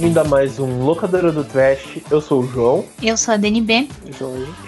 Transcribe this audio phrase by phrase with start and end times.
[0.00, 1.98] bem-vindo a mais um Locadora do Trash.
[2.10, 2.86] Eu sou o João.
[3.02, 3.86] Eu sou a DNB.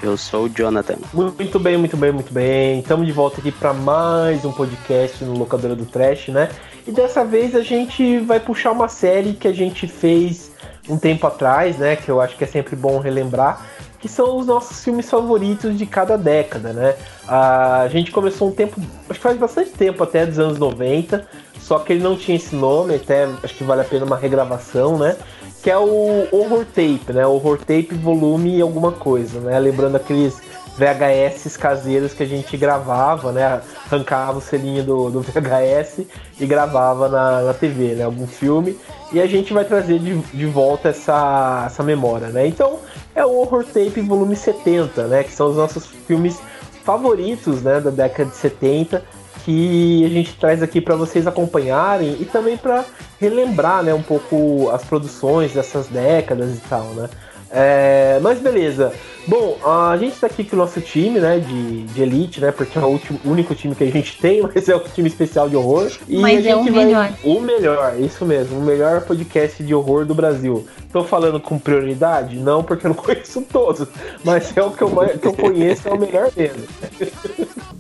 [0.03, 0.97] Eu sou o Jonathan.
[1.15, 2.81] Muito bem, muito bem, muito bem.
[2.81, 6.51] Estamos de volta aqui para mais um podcast no Locadora do Trash, né?
[6.87, 10.53] E dessa vez a gente vai puxar uma série que a gente fez
[10.87, 11.97] um tempo atrás, né?
[11.97, 13.67] Que eu acho que é sempre bom relembrar,
[14.03, 16.97] que são os nossos filmes favoritos de cada década, né?
[17.27, 21.25] A gente começou um tempo, acho que faz bastante tempo, até dos anos 90,
[21.61, 24.99] só que ele não tinha esse nome, até acho que vale a pena uma regravação,
[24.99, 25.17] né?
[25.63, 27.25] Que é o Horror Tape, né?
[27.25, 29.57] Horror Tape volume alguma coisa, né?
[29.61, 30.43] Lembrando aqueles
[30.77, 33.61] VHS caseiros que a gente gravava, né?
[33.87, 36.07] Arrancava o selinho do, do VHS
[36.41, 38.05] e gravava na, na TV, né?
[38.05, 38.79] Algum filme.
[39.13, 42.47] E a gente vai trazer de, de volta essa, essa memória, né?
[42.47, 42.79] Então
[43.15, 45.23] é o Horror Tape volume 70, né?
[45.23, 46.41] Que são os nossos filmes
[46.85, 47.81] favoritos, né?
[47.81, 49.03] Da década de 70
[49.45, 52.85] que a gente traz aqui para vocês acompanharem e também para
[53.21, 57.09] relembrar, né, um pouco as produções dessas décadas e tal, né?
[57.53, 58.93] É, mas beleza.
[59.27, 62.77] Bom, a gente está aqui com o nosso time, né, de, de elite, né, porque
[62.77, 65.55] é o último, único time que a gente tem, mas é o time especial de
[65.55, 65.93] horror.
[66.09, 67.13] E mas é o vai, melhor.
[67.23, 70.67] O melhor, isso mesmo, o melhor podcast de horror do Brasil.
[70.93, 72.37] Tô falando com prioridade?
[72.37, 73.87] Não, porque eu não conheço todos,
[74.25, 76.69] mas é o que eu, que eu conheço, é o melhor dele.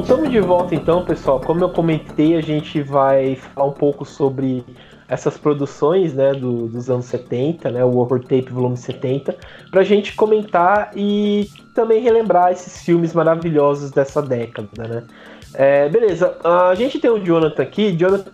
[0.00, 1.38] Bom, estamos de volta então, pessoal.
[1.40, 4.64] Como eu comentei, a gente vai falar um pouco sobre
[5.06, 9.36] essas produções né, do, dos anos 70, né, o Horror Tape volume 70,
[9.70, 14.68] para a gente comentar e também relembrar esses filmes maravilhosos dessa década.
[14.78, 15.04] Né?
[15.52, 17.92] É, beleza, a gente tem o Jonathan aqui.
[17.92, 18.32] Jonathan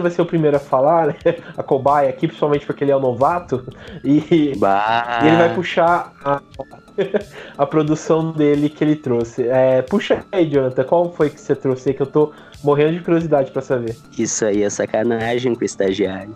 [0.00, 1.16] vai ser o primeiro a falar, né?
[1.58, 3.62] a cobaia aqui, principalmente porque ele é o novato,
[4.02, 5.20] e, bah.
[5.22, 6.40] e ele vai puxar a,
[7.56, 9.46] a produção dele que ele trouxe.
[9.48, 12.32] É, puxa aí, Jonathan, qual foi que você trouxe aí que eu tô
[12.62, 13.96] morrendo de curiosidade para saber?
[14.16, 16.34] Isso aí é sacanagem com o estagiário.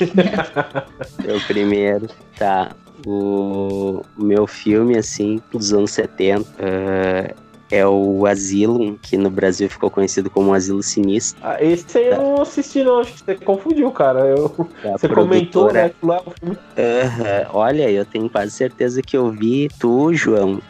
[1.26, 2.08] é o primeiro.
[2.36, 2.70] Tá.
[3.06, 9.90] O meu filme, assim, dos anos 70, uh, é o Asylum, que no Brasil ficou
[9.90, 11.40] conhecido como Asilo Sinistro.
[11.42, 13.00] Ah, esse eu não assisti, não.
[13.00, 14.20] Acho que você confundiu, cara.
[14.20, 15.90] Eu, você comentou, né?
[15.90, 16.56] Que lá é filme.
[16.56, 17.50] Uhum.
[17.52, 20.60] Olha, eu tenho quase certeza que eu vi tu, João,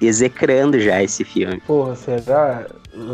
[0.00, 1.60] execrando já esse filme.
[1.66, 2.66] Porra, será?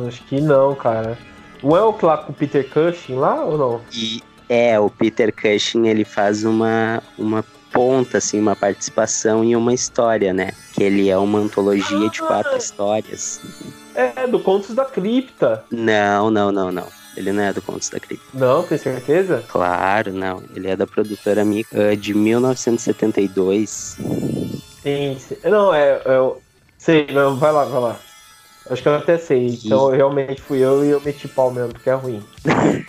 [0.06, 1.18] Acho que não, cara.
[1.62, 3.80] Não é o lá com o Peter Cushing lá ou não?
[3.92, 9.72] E é, o Peter Cushing ele faz uma, uma ponta, assim, uma participação em uma
[9.72, 10.50] história, né?
[10.82, 13.40] Que ele é uma antologia de quatro histórias.
[13.94, 15.64] É, do Contos da Cripta.
[15.70, 16.88] Não, não, não, não.
[17.16, 18.26] Ele não é do Contos da Cripta.
[18.34, 19.44] Não, tem certeza?
[19.46, 20.42] Claro, não.
[20.56, 23.96] Ele é da produtora Mica de 1972.
[24.82, 25.36] Sim, sim.
[25.44, 26.32] Não, é, é.
[26.78, 27.96] Sei, não, vai lá, vai lá.
[28.68, 29.56] Acho que eu até sei.
[29.64, 32.24] Então realmente fui eu e eu meti pau mesmo, porque é ruim.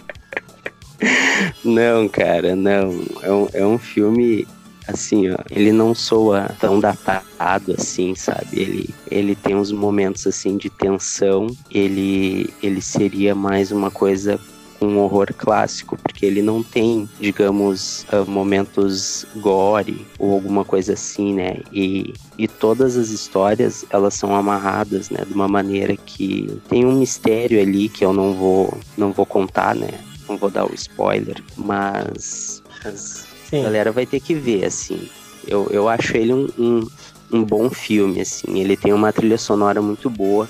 [1.64, 3.06] não, cara, não.
[3.22, 4.48] É um, é um filme
[4.88, 8.48] assim, ó, ele não soa tão datado assim, sabe?
[8.54, 11.48] Ele, ele tem uns momentos assim de tensão.
[11.70, 14.40] Ele, ele seria mais uma coisa
[14.84, 21.34] um horror clássico, porque ele não tem, digamos, uh, momentos gore ou alguma coisa assim,
[21.34, 21.58] né?
[21.72, 25.24] E, e todas as histórias, elas são amarradas, né?
[25.26, 29.76] De uma maneira que tem um mistério ali que eu não vou, não vou contar,
[29.76, 29.92] né?
[30.28, 33.60] Não vou dar o spoiler, mas, mas Sim.
[33.60, 35.08] A galera vai ter que ver, assim.
[35.48, 36.88] Eu, eu acho ele um, um,
[37.32, 38.60] um bom filme, assim.
[38.60, 40.50] Ele tem uma trilha sonora muito boa.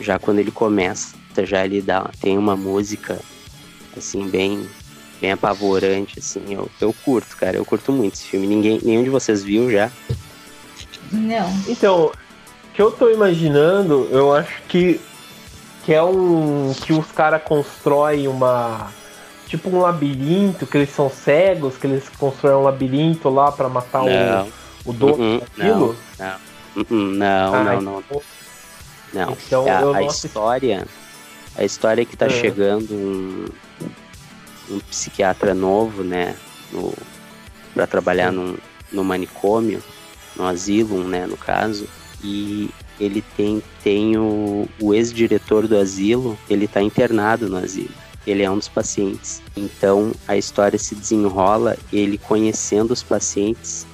[0.00, 3.20] Já quando ele começa, já ele dá, tem uma música,
[3.96, 4.68] assim, bem
[5.20, 6.42] bem apavorante, assim.
[6.48, 7.56] Eu, eu curto, cara.
[7.56, 8.48] Eu curto muito esse filme.
[8.48, 9.88] Ninguém, nenhum de vocês viu já?
[11.12, 11.48] Não.
[11.68, 15.00] Então, o que eu tô imaginando, eu acho que,
[15.84, 16.74] que é um.
[16.84, 18.90] que os caras constroem uma
[19.48, 24.04] tipo um labirinto, que eles são cegos, que eles constroem um labirinto lá para matar
[24.04, 24.48] não.
[24.84, 25.96] o, o dono uh -uh, daquilo?
[26.18, 26.34] Não, não,
[26.76, 28.22] uh não, ah, não, não, não.
[29.10, 30.86] Não, então, é a, a história,
[31.56, 32.30] a história que tá é.
[32.30, 33.46] chegando um,
[34.70, 36.36] um psiquiatra novo, né,
[36.70, 36.92] no,
[37.74, 38.58] para trabalhar no,
[38.92, 39.82] no manicômio,
[40.36, 41.88] no asilo, né, no caso,
[42.22, 42.68] e
[43.00, 48.50] ele tem, tem o, o ex-diretor do asilo, ele tá internado no asilo ele é
[48.50, 49.42] um dos pacientes.
[49.56, 53.86] Então a história se desenrola ele conhecendo os pacientes,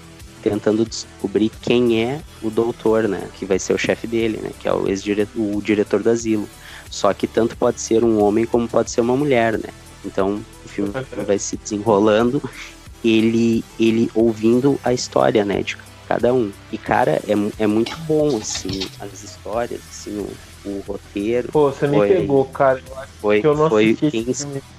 [0.42, 3.28] tentando descobrir quem é o doutor, né?
[3.34, 4.50] Que vai ser o chefe dele, né?
[4.58, 6.48] Que é o ex-diretor, o diretor do asilo.
[6.90, 9.70] Só que tanto pode ser um homem como pode ser uma mulher, né?
[10.04, 10.92] Então o filme
[11.26, 12.42] vai se desenrolando,
[13.04, 15.76] ele, ele ouvindo a história, né, de
[16.06, 16.50] cada um.
[16.70, 20.30] E, cara, é, é muito bom, assim, as histórias, assim, o,
[20.64, 21.48] o roteiro.
[21.52, 22.80] Pô, você me foi, pegou, cara.
[23.20, 24.26] foi, que eu não foi quem,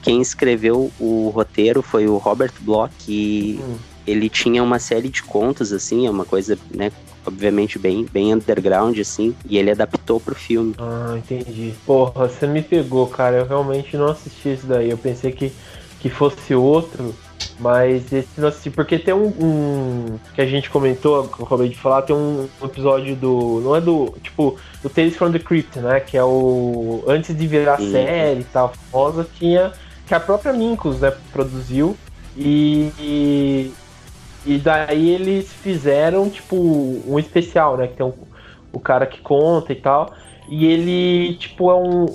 [0.01, 3.75] quem escreveu o roteiro foi o Robert Bloch, que Hum.
[4.05, 6.91] ele tinha uma série de contos, assim, é uma coisa, né,
[7.25, 10.75] obviamente bem, bem underground, assim, e ele adaptou pro filme.
[10.77, 11.73] Ah, entendi.
[11.85, 13.37] Porra, você me pegou, cara.
[13.37, 14.89] Eu realmente não assisti esse daí.
[14.89, 15.51] Eu pensei que,
[15.99, 17.15] que fosse outro,
[17.59, 18.69] mas esse não assisti.
[18.69, 22.47] Porque tem um, um que a gente comentou, que eu acabei de falar, tem um
[22.63, 23.61] episódio do.
[23.63, 24.13] Não é do.
[24.21, 25.99] Tipo, do Tales from the Crypt, né?
[25.99, 27.03] Que é o.
[27.07, 27.91] Antes de virar Sim.
[27.91, 29.71] série e tal, famosa, tinha.
[30.07, 31.95] Que a própria Minkus, né, produziu.
[32.37, 32.91] E.
[32.99, 33.71] e-
[34.47, 36.55] E daí eles fizeram, tipo,
[37.07, 37.87] um especial, né?
[37.87, 38.13] Que tem um,
[38.71, 40.13] o cara que conta e tal.
[40.47, 42.05] E ele, tipo, é um,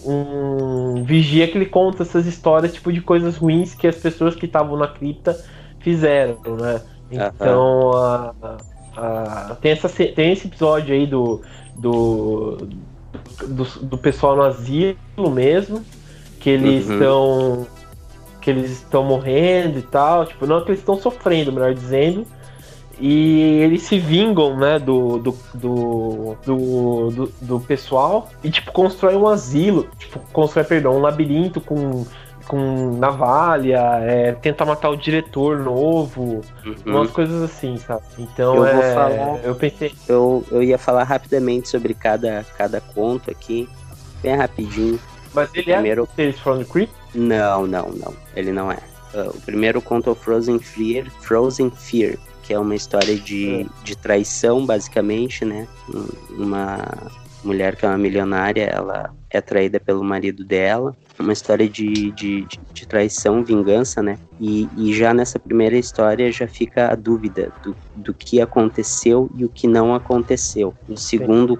[0.99, 4.47] um vigia que ele conta essas histórias, tipo, de coisas ruins que as pessoas que
[4.47, 5.43] estavam na cripta
[5.81, 6.83] fizeram, né?
[7.11, 8.35] Então, a-
[8.97, 11.43] a- tem, essa, tem esse episódio aí do,
[11.75, 12.69] do,
[13.49, 14.97] do, do pessoal no asilo
[15.33, 15.85] mesmo,
[16.39, 16.93] que eles Uhum.
[16.93, 17.67] estão
[18.41, 22.27] que eles estão morrendo e tal, tipo, não que eles estão sofrendo, melhor dizendo,
[23.01, 29.17] e eles se vingam, né, do, do, do, do, do, do pessoal e, tipo, constrói
[29.17, 32.05] um asilo, tipo, constrói, perdão, um labirinto com,
[32.47, 36.75] com navalha, é, tenta matar o diretor novo, Uhum.
[36.87, 38.03] umas coisas assim, sabe?
[38.19, 42.81] Então, Eu vou é, falar- eu pensei, Eu, eu ia falar rapidamente sobre cada, cada
[42.81, 43.69] conto aqui,
[44.23, 44.99] bem rapidinho.
[45.33, 46.95] mas ele Primeiro- é Tales from the Crypt?
[47.15, 48.13] Não, não, não.
[48.37, 48.79] Ele não é.
[49.13, 52.17] Uh, o primeiro conto é o Frozen Fear, Frozen Fear,
[52.51, 55.69] que é uma história de, de traição, basicamente, né?
[55.89, 56.79] Um- Uma
[57.45, 60.97] mulher que é uma milionária, ela é traída pelo marido dela.
[61.17, 64.19] Uma história de, de, de, traição, vingança, né?
[64.41, 69.45] E, e já nessa primeira história já fica a dúvida do, do que aconteceu e
[69.45, 70.75] o que não aconteceu.
[70.89, 71.57] O segundo,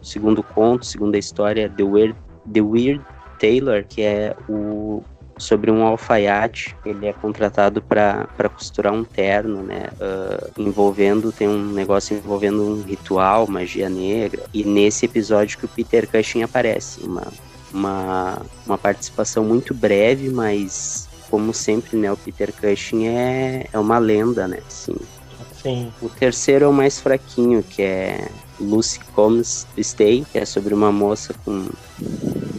[0.00, 2.16] segundo conto, segunda história, é The Weird,
[2.50, 3.04] The Weird
[3.38, 5.02] Taylor, que é o
[5.40, 9.88] sobre um alfaiate, ele é contratado para costurar um terno, né?
[10.00, 14.44] ah, envolvendo tem um negócio envolvendo um ritual, magia negra.
[14.52, 17.26] E nesse episódio que o Peter Cushing aparece, uma
[17.72, 22.10] uma, uma participação muito breve, mas como sempre, né?
[22.10, 24.58] O Peter Cushing é, é uma lenda, né?
[24.66, 24.96] Assim,
[25.62, 25.92] Sim.
[26.02, 28.28] o terceiro é o mais fraquinho, que é
[28.58, 31.68] Lucy Comes to Stay, que é sobre uma moça com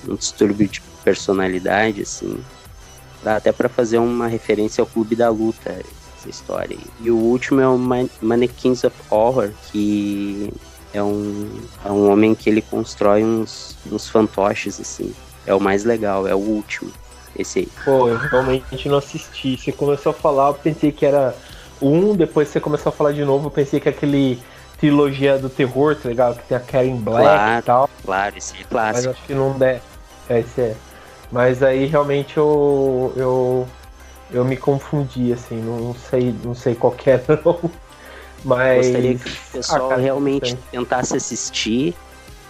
[0.08, 2.40] um distúrbio de personalidade, assim.
[3.24, 5.70] Dá até pra fazer uma referência ao Clube da Luta,
[6.18, 6.76] essa história.
[6.78, 6.86] aí.
[7.02, 10.52] E o último é o Man Mannequins of Horror, que
[10.94, 11.50] é um,
[11.86, 15.14] é um homem que ele constrói uns, uns fantoches, assim.
[15.46, 16.92] É o mais legal, é o último.
[17.38, 17.70] Esse aí.
[17.86, 19.58] Pô, eu realmente não assisti.
[19.58, 21.36] Você começou a falar, eu pensei que era
[21.82, 24.38] um, depois você começou a falar de novo, eu pensei que aquele
[24.78, 26.38] trilogia do terror, tá ligado?
[26.40, 27.60] Que tem a Karen Black Claro.
[27.60, 27.90] e tal.
[28.04, 29.12] Claro, esse é Mas clássico.
[29.14, 29.82] acho que não der.
[30.28, 30.76] É, esse é.
[31.32, 33.14] Mas aí realmente eu.
[33.16, 33.68] eu.
[34.32, 37.72] eu me confundi, assim, não sei, não sei qual que era, não.
[38.44, 38.88] Mas.
[38.88, 41.96] Gostaria que o pessoal Ah, realmente tentasse assistir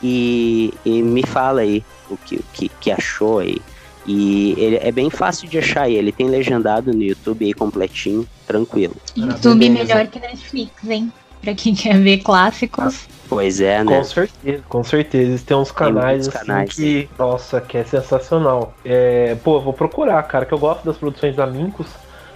[0.02, 3.62] e, e me fala aí o que, o que, que achou aí.
[4.06, 8.28] E ele é bem fácil de achar aí, ele tem legendado no YouTube aí completinho,
[8.48, 8.96] tranquilo.
[9.16, 9.94] YouTube beleza.
[9.94, 11.14] melhor que Netflix, hein?
[11.42, 13.08] Pra quem quer ver clássicos.
[13.28, 13.98] Pois é, né?
[13.98, 15.44] Com certeza, com certeza.
[15.46, 17.10] Tem uns canais, assim, canais, que.
[17.18, 18.74] Nossa, que é sensacional.
[18.84, 21.88] É, pô, eu vou procurar, cara, que eu gosto das produções da Mincos.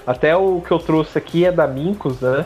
[0.08, 2.46] Até o que eu trouxe aqui é da Mincos, né?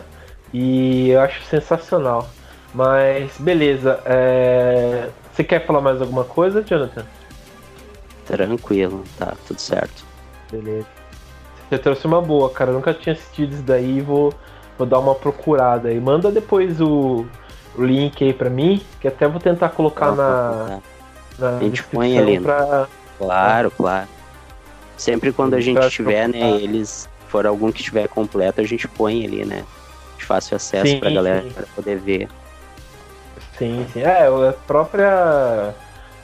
[0.53, 2.27] E eu acho sensacional.
[2.73, 3.99] Mas, beleza.
[4.05, 7.05] é, Você quer falar mais alguma coisa, Jonathan?
[8.25, 10.03] Tranquilo, tá tudo certo.
[10.51, 10.85] Beleza.
[11.69, 12.71] Você trouxe uma boa, cara.
[12.71, 14.33] Eu nunca tinha assistido isso daí vou,
[14.79, 15.99] vou dar uma procurada aí.
[15.99, 17.25] Manda depois o,
[17.75, 20.79] o link aí pra mim, que até vou tentar colocar na,
[21.37, 22.41] na A gente põe ali, né?
[22.41, 22.87] pra.
[23.17, 24.07] Claro, claro.
[24.95, 29.25] Sempre quando a gente tiver, né, eles for algum que estiver completo, a gente põe
[29.25, 29.63] ali, né?
[30.17, 31.49] De fácil acesso Sim, pra galera sim.
[31.49, 32.29] pra poder ver.
[33.57, 34.01] Sim, sim.
[34.01, 35.73] É, a própria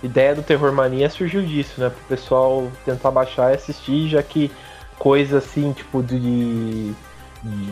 [0.01, 1.89] ideia do Terror Mania surgiu disso, né?
[1.89, 4.50] Pro pessoal tentar baixar e assistir, já que
[4.97, 6.93] coisa assim, tipo, de.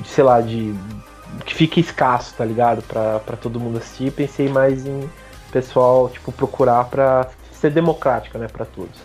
[0.06, 0.74] Sei lá, de.
[1.46, 2.82] que fica escasso, tá ligado?
[2.84, 4.12] Pra, pra todo mundo assistir.
[4.12, 5.10] Pensei mais em
[5.51, 8.48] pessoal, tipo, procurar pra ser democrática, né?
[8.48, 9.00] Pra todos.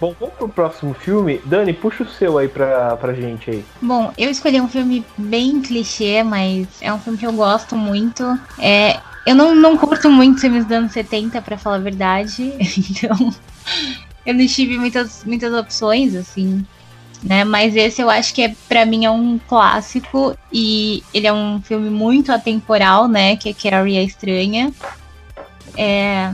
[0.00, 1.42] Bom, vamos pro próximo filme.
[1.44, 3.64] Dani, puxa o seu aí pra, pra gente aí.
[3.82, 8.24] Bom, eu escolhi um filme bem clichê, mas é um filme que eu gosto muito.
[8.58, 12.54] É, eu não, não curto muito filmes dos anos 70, pra falar a verdade.
[12.90, 13.30] Então,
[14.24, 16.64] eu não tive muitas, muitas opções, assim.
[17.22, 17.44] Né?
[17.44, 21.60] Mas esse eu acho que é para mim é um clássico e ele é um
[21.60, 23.36] filme muito atemporal, né?
[23.36, 24.72] Que é Carrie a Estranha.
[25.76, 26.32] É,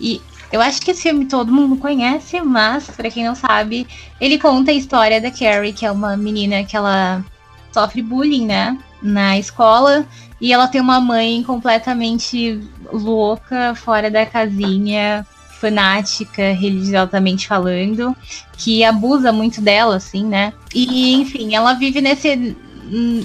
[0.00, 0.20] e
[0.52, 3.86] eu acho que esse filme todo mundo conhece, mas para quem não sabe,
[4.20, 7.24] ele conta a história da Carrie, que é uma menina que ela
[7.72, 10.04] sofre bullying, né, na escola,
[10.40, 12.60] e ela tem uma mãe completamente
[12.92, 15.24] louca, fora da casinha,
[15.60, 18.16] fanática, religiosamente falando,
[18.56, 20.54] que abusa muito dela, assim, né?
[20.74, 22.56] E, enfim, ela vive nesse,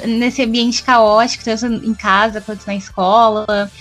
[0.05, 3.71] nesse ambiente caótico, tanto em casa quanto na escola.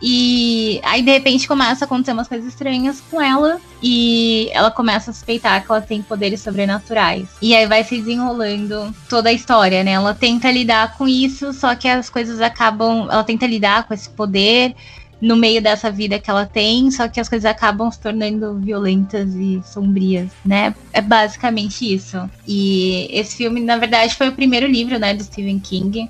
[0.00, 3.60] E aí, de repente, começa a acontecer umas coisas estranhas com ela.
[3.82, 7.28] E ela começa a suspeitar que ela tem poderes sobrenaturais.
[7.42, 9.92] E aí vai se desenrolando toda a história, né?
[9.92, 13.08] Ela tenta lidar com isso, só que as coisas acabam.
[13.10, 14.74] Ela tenta lidar com esse poder
[15.20, 19.34] no meio dessa vida que ela tem, só que as coisas acabam se tornando violentas
[19.34, 20.74] e sombrias, né?
[20.92, 22.30] É basicamente isso.
[22.46, 26.08] E esse filme, na verdade, foi o primeiro livro, né, do Stephen King.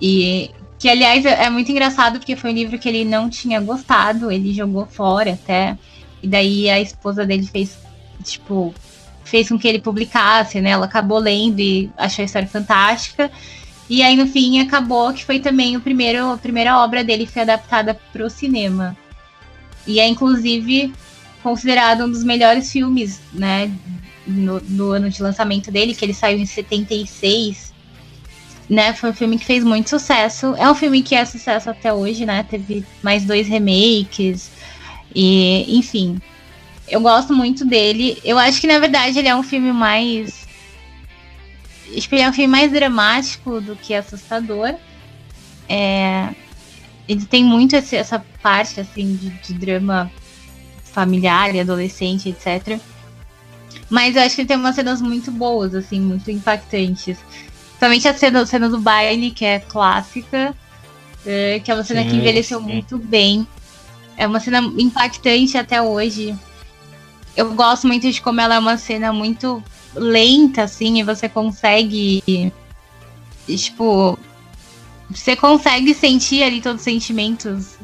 [0.00, 3.60] E que, aliás, é, é muito engraçado porque foi um livro que ele não tinha
[3.60, 5.76] gostado, ele jogou fora até.
[6.22, 7.78] E daí a esposa dele fez,
[8.22, 8.74] tipo,
[9.24, 10.70] fez com que ele publicasse, né?
[10.70, 13.30] Ela acabou lendo e achou a história fantástica.
[13.88, 17.42] E aí, no fim, acabou que foi também o primeiro, a primeira obra dele foi
[17.42, 18.96] adaptada para o cinema.
[19.86, 20.92] E é, inclusive,
[21.42, 23.70] considerado um dos melhores filmes, né?
[24.26, 27.65] No, no, ano de lançamento dele, que ele saiu em 76.
[28.68, 30.54] Né, foi um filme que fez muito sucesso.
[30.56, 32.42] É um filme que é sucesso até hoje, né?
[32.42, 34.50] Teve mais dois remakes.
[35.14, 36.20] E, enfim.
[36.88, 38.18] Eu gosto muito dele.
[38.24, 40.46] Eu acho que, na verdade, ele é um filme mais
[41.88, 44.74] ele é um filme mais dramático do que assustador.
[45.68, 46.34] É,
[47.08, 50.10] ele tem muito esse, essa parte assim de, de, drama
[50.84, 52.80] familiar e adolescente, etc.
[53.88, 57.18] Mas eu acho que ele tem umas cenas muito boas, assim, muito impactantes.
[57.76, 60.54] Principalmente a cena, a cena do baile, que é clássica,
[61.26, 62.66] é, que é uma cena sim, que envelheceu sim.
[62.66, 63.46] muito bem.
[64.16, 66.34] É uma cena impactante até hoje.
[67.36, 69.62] Eu gosto muito de como ela é uma cena muito
[69.94, 72.52] lenta, assim, e você consegue.
[73.46, 74.18] Tipo.
[75.10, 77.76] Você consegue sentir ali todos os sentimentos,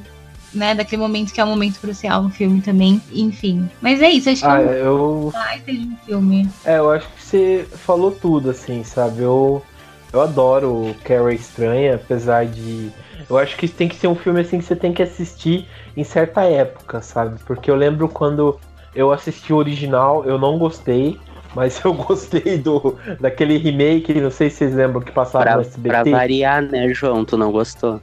[0.55, 0.75] né?
[0.75, 3.01] Daquele momento que é um momento crucial no filme também.
[3.13, 3.69] Enfim.
[3.81, 5.33] Mas é isso, acho ah, que eu...
[5.65, 6.49] seja um filme.
[6.65, 9.23] É, eu acho que você falou tudo, assim, sabe?
[9.23, 9.63] Eu,
[10.13, 12.91] eu adoro Carrie Estranha, apesar de.
[13.29, 15.67] Eu acho que tem que ser um filme assim que você tem que assistir
[15.97, 17.39] em certa época, sabe?
[17.47, 18.59] Porque eu lembro quando
[18.95, 21.19] eu assisti o original, eu não gostei.
[21.55, 25.61] Mas eu gostei do daquele remake, não sei se vocês lembram que passava pra, no
[25.63, 25.89] SBT.
[25.89, 27.25] Pra variar, né, João?
[27.25, 28.01] Tu não gostou?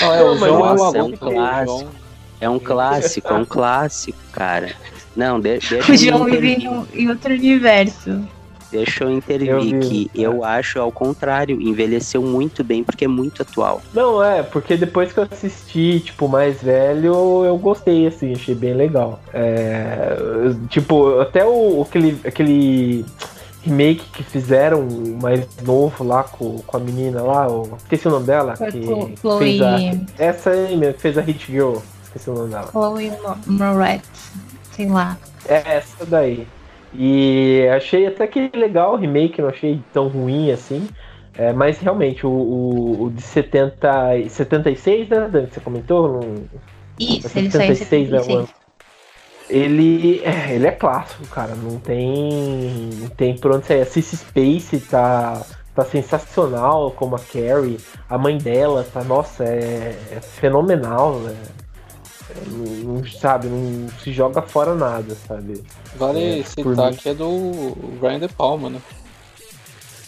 [0.00, 1.90] não, é, o João um, é um clássico.
[2.40, 4.72] É um clássico, é um clássico, cara.
[5.14, 8.26] Não, de, deixa O João vive em outro universo.
[8.70, 13.42] Deixa eu intervir eu que eu acho ao contrário, envelheceu muito bem porque é muito
[13.42, 13.82] atual.
[13.92, 18.74] Não, é, porque depois que eu assisti, tipo, mais velho, eu gostei, assim, achei bem
[18.74, 19.20] legal.
[19.32, 20.16] É,
[20.68, 23.04] tipo, até o, aquele, aquele
[23.62, 24.86] remake que fizeram
[25.20, 28.82] mais novo lá com, com a menina lá, o, esqueci o nome dela, Foi que
[29.20, 29.38] Chloe...
[29.38, 29.78] fez a,
[30.18, 32.68] essa aí mesmo, que fez a Hit Girl, esqueci o nome dela.
[32.70, 33.12] Chloe
[33.46, 34.32] Moretz,
[34.72, 35.18] sei lá.
[35.46, 36.46] É essa daí.
[36.94, 40.88] E achei até que legal o remake, não achei tão ruim assim.
[41.34, 45.48] É, mas realmente, o, o, o, de 70, 76, né, Dani?
[45.50, 46.20] Você comentou?
[46.20, 46.44] No,
[46.98, 48.38] Isso, 76, ele 76.
[48.40, 48.46] Né,
[49.48, 51.54] ele, é, ele é clássico, cara.
[51.54, 52.90] Não tem.
[52.94, 53.82] Não tem por onde sair.
[53.82, 55.42] A Cissy Space tá,
[55.74, 57.78] tá sensacional como a Carrie.
[58.08, 61.34] A mãe dela tá, nossa, é, é fenomenal, né?
[62.46, 65.62] Não, não, sabe, não se joga fora nada, sabe?
[65.96, 68.80] Vale é, citar que é do Brian De Palma, né?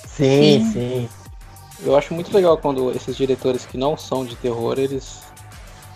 [0.07, 1.09] Sim, sim, sim.
[1.85, 5.23] Eu acho muito legal quando esses diretores que não são de terror, eles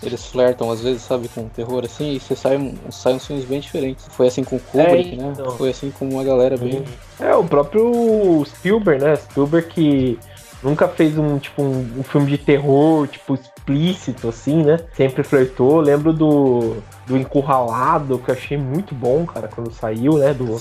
[0.02, 3.60] eles flertam às vezes, sabe, com terror assim, e você sai, sai uns filmes bem
[3.60, 4.06] diferentes.
[4.10, 5.32] Foi assim com Kubrick, é, né?
[5.32, 5.46] então.
[5.46, 5.54] né?
[5.56, 6.84] Foi assim com uma galera bem.
[7.18, 9.16] É, o próprio Spielberg, né?
[9.16, 10.18] Spielberg que
[10.62, 14.78] nunca fez um tipo um, um filme de terror, tipo, explícito, assim, né?
[14.94, 15.80] Sempre flertou.
[15.80, 20.32] Lembro do, do Encurralado, que eu achei muito bom, cara, quando saiu, né?
[20.32, 20.56] Do,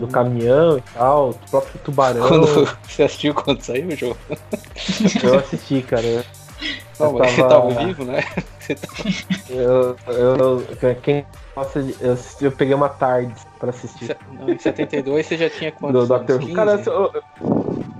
[0.00, 2.26] do caminhão e tal, o próprio tubarão.
[2.26, 2.46] Quando,
[2.86, 4.16] você assistiu quando saiu, João?
[5.22, 6.24] Eu assisti, cara.
[6.98, 8.24] Não, mas você tava vivo, né?
[9.48, 11.24] eu, eu, quem
[12.00, 14.16] eu, eu peguei uma tarde pra assistir.
[14.32, 16.52] Não, em 72 você já tinha quantos Do Dr.
[16.54, 17.12] Cara, eu,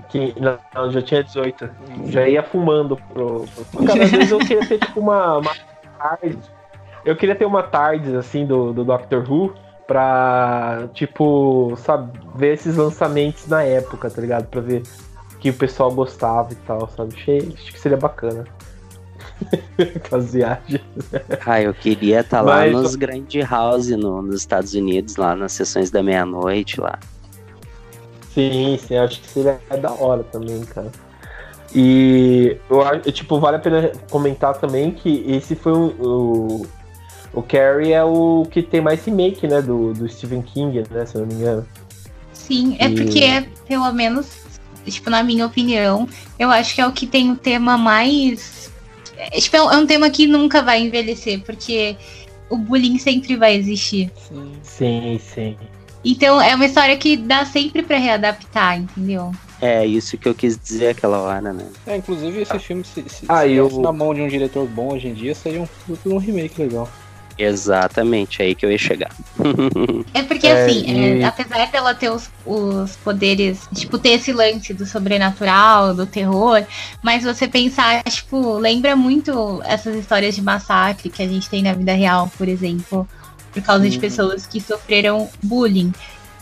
[0.09, 1.65] que, não, já tinha 18.
[1.65, 2.11] Hum.
[2.11, 3.45] Já ia fumando pro.
[3.71, 3.85] pro...
[3.85, 5.55] Cara, às vezes eu queria ter tipo uma, uma
[5.97, 6.37] tarde.
[7.05, 9.53] Eu queria ter uma tarde assim do, do Doctor Who
[9.87, 14.47] pra, tipo, sabe, ver esses lançamentos na época, tá ligado?
[14.47, 14.83] Pra ver
[15.39, 17.15] que o pessoal gostava e tal, sabe?
[17.15, 18.45] Achei, acho que seria bacana.
[19.95, 20.81] Aquelas viagens.
[21.45, 22.73] Ah, eu queria estar tá lá Mas...
[22.73, 26.99] nos Grand House no, nos Estados Unidos, lá nas sessões da meia-noite lá.
[28.33, 30.91] Sim, sim, acho que seria da hora também, cara.
[31.73, 36.67] E eu, tipo, vale a pena comentar também que esse foi o, o,
[37.33, 41.15] o Carrie é o que tem mais remake, né, do, do Stephen King, né, se
[41.15, 41.67] eu não me engano.
[42.33, 42.95] Sim, é e...
[42.95, 44.39] porque, pelo menos,
[44.85, 46.07] tipo, na minha opinião,
[46.39, 48.71] eu acho que é o que tem o tema mais.
[49.15, 51.95] É, tipo, é um tema que nunca vai envelhecer, porque
[52.49, 54.11] o bullying sempre vai existir.
[54.15, 55.19] Sim, sim.
[55.19, 55.57] sim.
[56.03, 59.31] Então é uma história que dá sempre para readaptar, entendeu?
[59.61, 61.65] É, isso que eu quis dizer aquela hora, né?
[61.85, 63.69] É, inclusive esse filme, se, se, ah, se eu...
[63.81, 65.67] na mão de um diretor bom hoje em dia, seria um,
[66.05, 66.89] um remake legal.
[67.37, 69.11] Exatamente, aí que eu ia chegar.
[70.13, 71.21] é porque, é, assim, e...
[71.21, 76.65] é, apesar dela ter os, os poderes, tipo, ter esse lance do sobrenatural, do terror,
[77.01, 81.71] mas você pensar, tipo, lembra muito essas histórias de massacre que a gente tem na
[81.71, 83.07] vida real, por exemplo,
[83.51, 83.89] por causa uhum.
[83.89, 85.91] de pessoas que sofreram bullying.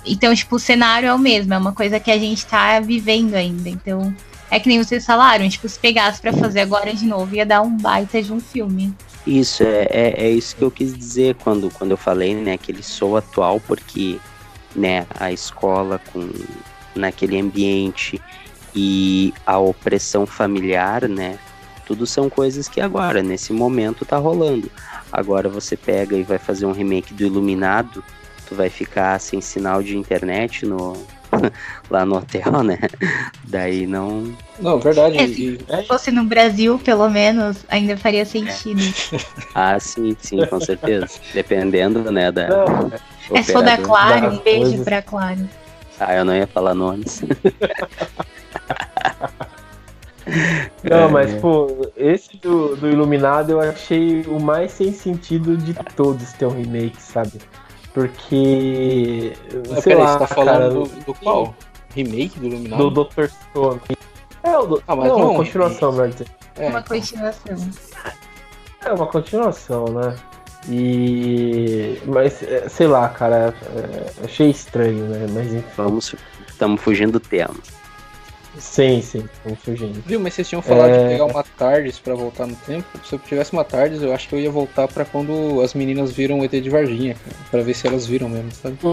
[0.05, 3.35] Então, tipo, o cenário é o mesmo, é uma coisa que a gente tá vivendo
[3.35, 3.69] ainda.
[3.69, 4.13] Então,
[4.49, 7.61] é que nem vocês falaram, tipo, se pegasse para fazer agora de novo, ia dar
[7.61, 8.93] um baita de um filme.
[9.25, 12.71] Isso, é, é, é, isso que eu quis dizer quando, quando eu falei, né, que
[12.71, 14.17] ele sou atual, porque,
[14.73, 16.29] né, a escola com,
[16.95, 18.21] naquele ambiente
[18.73, 21.37] e a opressão familiar, né,
[21.85, 24.71] tudo são coisas que agora, nesse momento, tá rolando.
[25.11, 28.03] Agora você pega e vai fazer um remake do Iluminado,
[28.47, 30.93] tu vai ficar sem sinal de internet no,
[31.89, 32.79] lá no hotel, né?
[33.43, 34.33] Daí não.
[34.59, 35.17] Não, verdade.
[35.17, 35.83] É, se é.
[35.83, 38.81] fosse no Brasil, pelo menos, ainda faria sentido.
[39.53, 41.07] ah, sim, sim, com certeza.
[41.33, 42.47] Dependendo, né, da.
[42.47, 42.91] Não.
[43.33, 44.85] É só da Claro, um beijo coisas.
[44.85, 45.49] pra Claro.
[45.99, 47.21] Ah, eu não ia falar nomes.
[50.83, 55.73] Não, é, mas, pô, esse do, do Iluminado eu achei o mais sem sentido de
[55.95, 57.39] todos ter um remake, sabe?
[57.93, 59.33] Porque.
[59.69, 61.55] Mas, sei peraí, lá, você tá falando cara, do, do qual?
[61.95, 62.89] Remake do Iluminado?
[62.89, 63.25] Do Dr.
[63.27, 63.81] Stone.
[64.43, 64.83] É, o do...
[64.87, 66.27] ah, mas não, não continuação, melhor dizer.
[66.55, 66.69] É.
[66.69, 67.55] Uma continuação.
[68.85, 70.15] É uma continuação, né?
[70.69, 71.99] E.
[72.05, 75.25] Mas, é, sei lá, cara, é, achei estranho, né?
[75.31, 75.67] Mas enfim.
[75.75, 76.15] Vamos.
[76.47, 77.53] Estamos fugindo do tema.
[78.59, 80.01] Sim, sim, estamos fugindo.
[80.05, 81.03] Viu, mas vocês tinham falado é...
[81.03, 82.87] de pegar uma Tardes pra voltar no tempo.
[83.03, 86.11] Se eu tivesse uma Tardes, eu acho que eu ia voltar pra quando as meninas
[86.11, 88.77] viram o ET de Varginha, cara, pra ver se elas viram mesmo, sabe?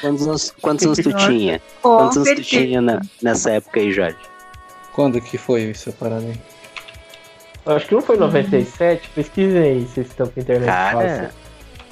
[0.00, 1.60] quantos anos, quantos anos tu tinha?
[1.80, 4.16] quantos anos tu tinha na, nessa época aí, Jorge?
[4.92, 6.34] Quando que foi essa parada aí?
[7.66, 11.30] Acho que não foi 97, pesquisem aí se estão com internet Cara,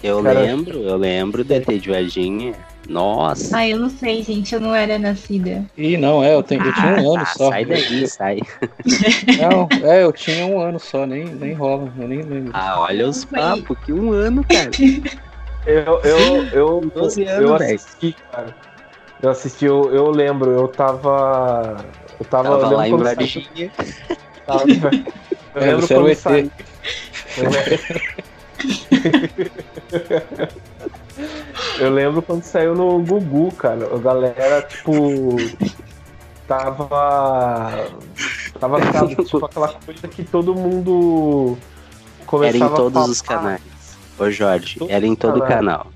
[0.03, 2.55] eu Cara, lembro, eu lembro de ter de Varginha.
[2.89, 3.59] Nossa.
[3.59, 5.65] Ah, eu não sei, gente, eu não era nascida.
[5.77, 7.51] Ih, não, é, eu, tenho, eu tinha um ah, ano tá, só.
[7.51, 8.39] Sai daí, sai.
[9.39, 12.53] Não, é, eu tinha um ano só, nem, nem rola, eu nem lembro.
[12.55, 14.71] Ah, olha os papos, que um ano, cara.
[15.67, 18.55] eu, eu, eu, 12 anos, eu assisti, cara.
[19.23, 21.85] Eu assisti, eu, eu lembro, eu tava.
[22.21, 23.73] Eu tava, tava lá em Varginha.
[24.47, 24.63] Tava,
[25.57, 26.51] eu é, lembro quando saí.
[31.79, 33.95] Eu lembro quando saiu no Gugu, cara.
[33.95, 35.37] A galera, tipo.
[36.47, 37.89] Tava.
[38.59, 41.57] Tava sabe, tipo aquela coisa que todo mundo
[42.27, 43.61] começava Era em todos os canais.
[44.19, 45.89] Ô Jorge, era em todo o canal.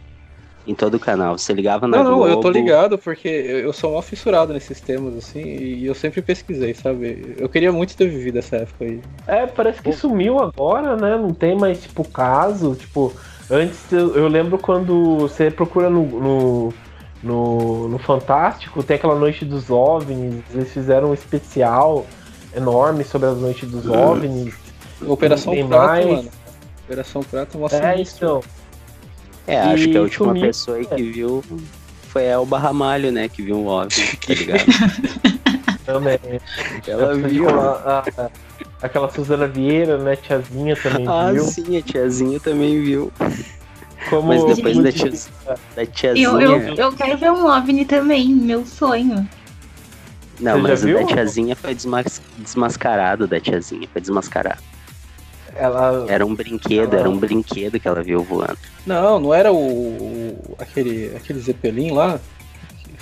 [0.67, 1.39] Em todo o canal.
[1.39, 2.31] Você ligava na Não, não, Globo...
[2.31, 6.75] eu tô ligado porque eu sou mal fissurado nesses temas, assim, e eu sempre pesquisei,
[6.75, 7.35] sabe?
[7.39, 9.01] Eu queria muito ter vivido essa época aí.
[9.27, 11.17] É, parece que sumiu agora, né?
[11.17, 13.13] Não tem mais, tipo, caso, tipo.
[13.51, 16.75] Antes eu, eu lembro quando você procura no, no,
[17.23, 22.07] no, no, Fantástico, tem aquela noite dos OVNIs, eles fizeram um especial
[22.55, 23.87] enorme sobre a noite dos.
[23.87, 24.55] OVNIs.
[25.07, 26.07] Operação tem Prato, mais...
[26.07, 26.29] mano.
[26.85, 28.17] Operação Prato mostra É, isso.
[28.17, 28.41] então.
[29.51, 30.43] É, acho e que a última sumiu.
[30.43, 31.45] pessoa aí que viu
[32.09, 33.29] foi a Elba Ramalho, né?
[33.29, 34.65] Que viu um OVNI, tá ligado?
[35.87, 36.19] Também.
[36.87, 37.49] Ela viu.
[37.49, 38.31] A, a,
[38.83, 40.17] Aquela Suzana Vieira, né?
[40.17, 41.45] Tiazinha também ah, viu.
[41.45, 43.13] Ah, sim, a tiazinha também viu.
[44.09, 44.29] Como...
[44.29, 45.13] Mas depois da, tia,
[45.77, 46.27] da tiazinha...
[46.27, 49.29] Eu, eu, eu quero ver um OVNI também, meu sonho.
[50.41, 54.63] Não, Você mas o da tiazinha foi desmas desmascarado da tiazinha, foi desmascarado.
[55.57, 56.05] Ela...
[56.09, 57.01] Era um brinquedo, ela...
[57.01, 58.59] era um brinquedo que ela viu voando.
[58.87, 62.19] Não, não era o, o aquele, aquele Zeppelin lá?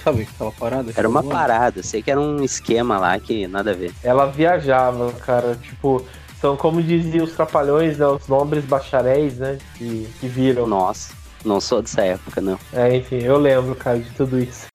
[0.02, 0.92] Sabe aquela parada?
[0.96, 1.34] Era uma voando?
[1.34, 3.92] parada, sei que era um esquema lá que nada a ver.
[4.02, 6.04] Ela viajava, cara, tipo,
[6.40, 10.66] são como diziam os trapalhões, né, os nobres bacharéis, né, que, que viram.
[10.66, 11.12] Nossa,
[11.44, 12.58] não sou dessa época, não.
[12.72, 14.67] É, enfim, eu lembro, cara, de tudo isso.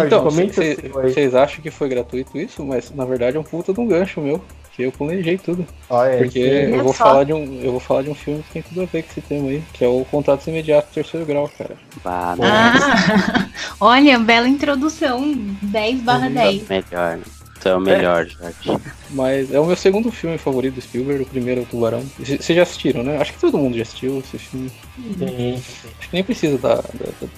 [0.00, 0.62] Jorge, então, comenta
[1.02, 2.64] Vocês acham que foi gratuito isso?
[2.64, 4.42] Mas na verdade é um puta de um gancho meu.
[4.72, 5.66] Que eu planejei tudo.
[5.88, 8.52] Ah, é, porque eu vou, falar de um, eu vou falar de um filme que
[8.52, 11.50] tem tudo a ver com esse tema aí, que é o Contatos Imediatos Terceiro Grau,
[11.56, 11.76] cara.
[12.04, 13.48] Ah, ah
[13.80, 15.32] olha, bela introdução.
[15.62, 16.68] 10 barra 10.
[16.68, 17.18] Melhor,
[17.58, 18.52] então é o melhor, é.
[18.64, 18.84] Jorge.
[19.10, 22.04] Mas é o meu segundo filme favorito do Spielberg, o primeiro é o Tubarão.
[22.18, 23.18] Vocês já assistiram, né?
[23.18, 24.70] Acho que todo mundo já assistiu esse filme.
[25.18, 25.54] Sim.
[25.98, 26.82] Acho que nem precisa da, da
[27.20, 27.28] da...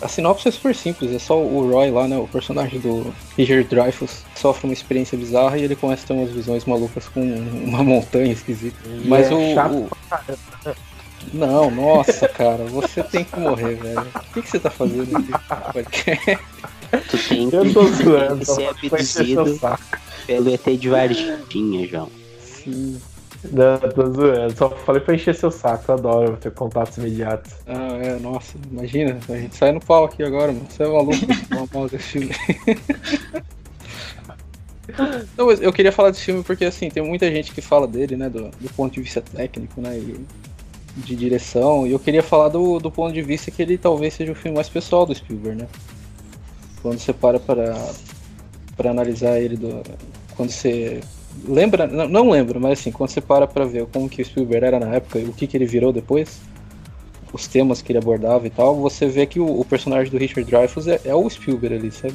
[0.00, 2.16] A sinopse é super simples, é só o Roy lá, né?
[2.16, 6.30] O personagem do Richard Dreyfuss sofre uma experiência bizarra e ele começa a ter umas
[6.30, 8.76] visões malucas com uma montanha esquisita.
[8.86, 9.90] E Mas é o, o...
[11.32, 14.00] Não, nossa, cara, você tem que morrer, velho.
[14.00, 16.36] O que, que você tá fazendo aqui?
[17.10, 19.60] Tu tem que, Eu tô zoando, ser abduzido
[20.24, 22.08] pelo ET de Varginha, João.
[22.40, 23.00] Sim.
[23.52, 24.56] Não, tô zoando.
[24.56, 27.52] Só falei pra encher seu saco, eu adoro ter contatos imediatos.
[27.66, 30.66] Ah, é, nossa, imagina, a gente sai no pau aqui agora, mano.
[30.68, 31.16] Você é maluco
[31.48, 32.30] falar mal desse filme.
[35.36, 38.28] Não, eu queria falar desse filme porque, assim, tem muita gente que fala dele, né,
[38.28, 40.24] do, do ponto de vista técnico, né, e
[40.96, 44.32] de direção, e eu queria falar do, do ponto de vista que ele talvez seja
[44.32, 45.68] o filme mais pessoal do Spielberg, né.
[46.80, 47.76] Quando você para para,
[48.76, 49.82] para analisar ele, do,
[50.36, 51.02] quando você
[51.44, 54.66] lembra, não, não lembro, mas assim, quando você para pra ver como que o Spielberg
[54.66, 56.40] era na época e o que, que ele virou depois,
[57.32, 60.50] os temas que ele abordava e tal, você vê que o, o personagem do Richard
[60.50, 62.14] Dreyfuss é, é, o Spielberg ali, sabe?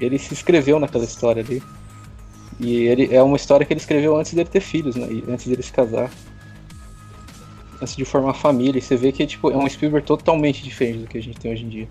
[0.00, 1.62] Ele se escreveu naquela história ali.
[2.58, 5.06] E ele é uma história que ele escreveu antes dele ter filhos, né?
[5.28, 6.10] Antes dele se casar.
[7.80, 8.78] Antes de formar família.
[8.78, 11.52] E você vê que tipo, é um Spielberg totalmente diferente do que a gente tem
[11.52, 11.88] hoje em dia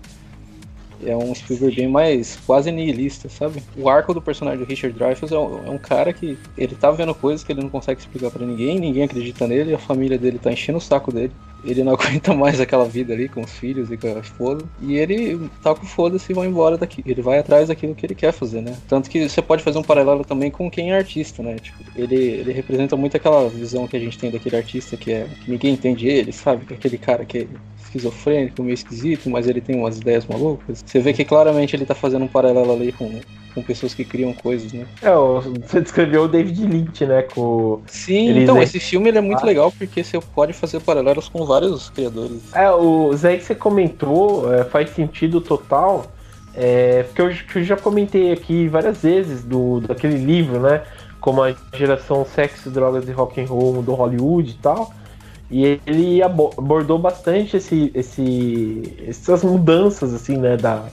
[1.04, 3.62] é um Spielberg bem mais quase nihilista, sabe?
[3.76, 6.90] O arco do personagem do Richard Dreyfuss é um, é um cara que ele tá
[6.90, 10.38] vendo coisas que ele não consegue explicar para ninguém, ninguém acredita nele, a família dele
[10.38, 11.32] tá enchendo o saco dele.
[11.62, 14.62] Ele não aguenta mais aquela vida ali com os filhos e com a esposa.
[14.80, 17.02] E ele tá com foda-se e vai embora daqui.
[17.06, 18.76] Ele vai atrás daquilo que ele quer fazer, né?
[18.88, 21.56] Tanto que você pode fazer um paralelo também com quem é artista, né?
[21.56, 25.28] Tipo, ele, ele representa muito aquela visão que a gente tem daquele artista que é
[25.44, 26.66] que ninguém entende ele, sabe?
[26.74, 27.46] Aquele cara que
[27.90, 30.82] esquizofrênico, meio esquisito, mas ele tem umas ideias malucas.
[30.90, 33.20] Você vê que claramente ele tá fazendo um paralelo ali com,
[33.54, 34.84] com pessoas que criam coisas, né?
[35.00, 35.12] É,
[35.64, 37.22] você descreveu o David Lynch, né?
[37.22, 39.46] Com Sim, então, esse filme ele é muito ah.
[39.46, 42.52] legal porque você pode fazer paralelos com vários criadores.
[42.52, 46.06] É, o Zé que você comentou é, faz sentido total.
[46.56, 50.82] É, porque eu, eu, já comentei aqui várias vezes do, daquele livro, né?
[51.20, 54.92] Como a geração sexo, drogas e rock and roll do Hollywood e tal.
[55.50, 60.84] E ele abordou bastante esse, esse, essas mudanças, assim, né, da,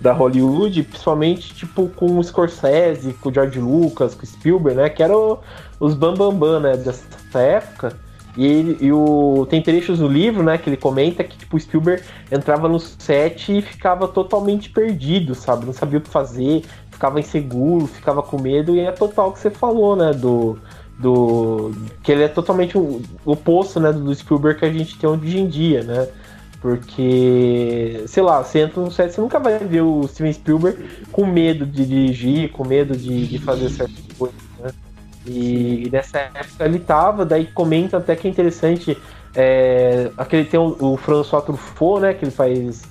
[0.00, 4.88] da Hollywood, principalmente, tipo, com o Scorsese, com o George Lucas, com o Spielberg, né,
[4.88, 5.38] que eram
[5.78, 7.96] os bambambam, bam, bam, né, dessa época.
[8.34, 11.60] E, ele, e o, tem trechos no livro, né, que ele comenta que, tipo, o
[11.60, 17.20] Spielberg entrava no set e ficava totalmente perdido, sabe, não sabia o que fazer, ficava
[17.20, 20.56] inseguro, ficava com medo, e é total o que você falou, né, do
[20.98, 25.38] do que ele é totalmente o oposto né, do Spielberg que a gente tem hoje
[25.38, 26.08] em dia, né?
[26.60, 31.24] Porque, sei lá, você entra no set, você nunca vai ver o Steven Spielberg com
[31.24, 34.70] medo de dirigir, com medo de, de fazer certas coisas, né?
[35.24, 38.98] E, e nessa época ele tava, daí comenta até que é interessante,
[39.36, 42.82] é, aquele tem o, o François Truffaut, né, que ele faz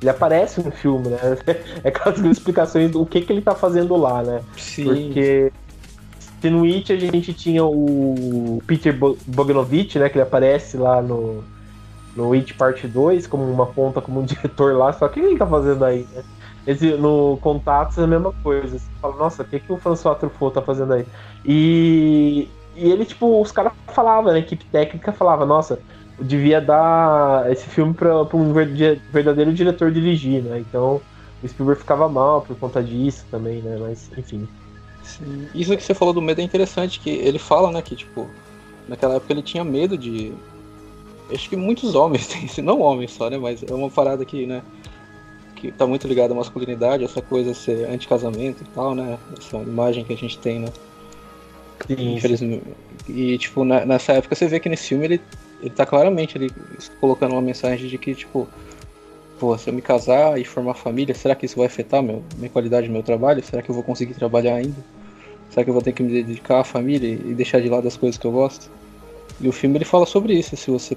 [0.00, 1.18] ele aparece no filme, né?
[1.82, 4.42] É aquelas explicações do que, que ele tá fazendo lá, né?
[4.56, 4.84] Sim.
[4.84, 5.52] Porque
[6.40, 8.96] se no It a gente tinha o Peter
[9.26, 10.08] Bogdanovich, né?
[10.08, 11.42] Que ele aparece lá no,
[12.14, 14.92] no It Parte 2 como uma ponta, como um diretor lá.
[14.92, 16.22] Só que o que ele tá fazendo aí, né?
[16.66, 18.78] Esse, no Contatos é a mesma coisa.
[18.78, 21.06] Você fala, nossa, o que, que o François Truffaut tá fazendo aí?
[21.44, 24.38] E, e ele, tipo, os caras falavam, né?
[24.38, 25.80] A equipe técnica falava, nossa,
[26.20, 30.58] devia dar esse filme pra um verdadeiro diretor dirigir, né?
[30.60, 31.00] Então
[31.42, 33.78] o Spielberg ficava mal por conta disso também, né?
[33.80, 34.46] Mas, enfim.
[35.08, 35.48] Sim.
[35.54, 38.28] Isso que você falou do medo é interessante, que ele fala, né, que tipo,
[38.86, 40.32] naquela época ele tinha medo de,
[41.34, 43.38] acho que muitos homens têm isso, não homens só, né?
[43.38, 44.62] Mas é uma parada que, né?
[45.56, 49.18] Que tá muito ligada à masculinidade, essa coisa ser anti-casamento e tal, né?
[49.38, 50.68] Essa imagem que a gente tem, né?
[51.86, 52.64] Sim, Infelizmente.
[53.08, 55.20] E, tipo, na, nessa época você vê que nesse filme ele,
[55.60, 56.50] ele tá claramente ele,
[57.00, 58.48] colocando uma mensagem de que, tipo,
[59.38, 62.50] pô, se eu me casar e formar família, será que isso vai afetar meu, minha
[62.50, 63.42] qualidade do meu trabalho?
[63.42, 64.76] Será que eu vou conseguir trabalhar ainda?
[65.50, 67.96] Será que eu vou ter que me dedicar à família e deixar de lado as
[67.96, 68.70] coisas que eu gosto?
[69.40, 70.56] E o filme ele fala sobre isso.
[70.56, 70.96] Se você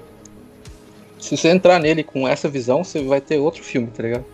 [1.19, 4.25] se você entrar nele com essa visão, você vai ter outro filme, tá ligado?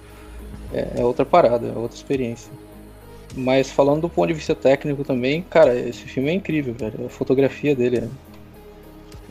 [0.74, 2.50] É, é outra parada, é outra experiência.
[3.36, 7.06] Mas falando do ponto de vista técnico também, cara, esse filme é incrível, velho.
[7.06, 8.10] A fotografia dele, né?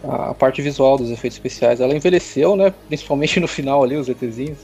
[0.04, 2.72] a parte visual dos efeitos especiais, ela envelheceu, né?
[2.88, 4.58] Principalmente no final ali, os ETzinhos.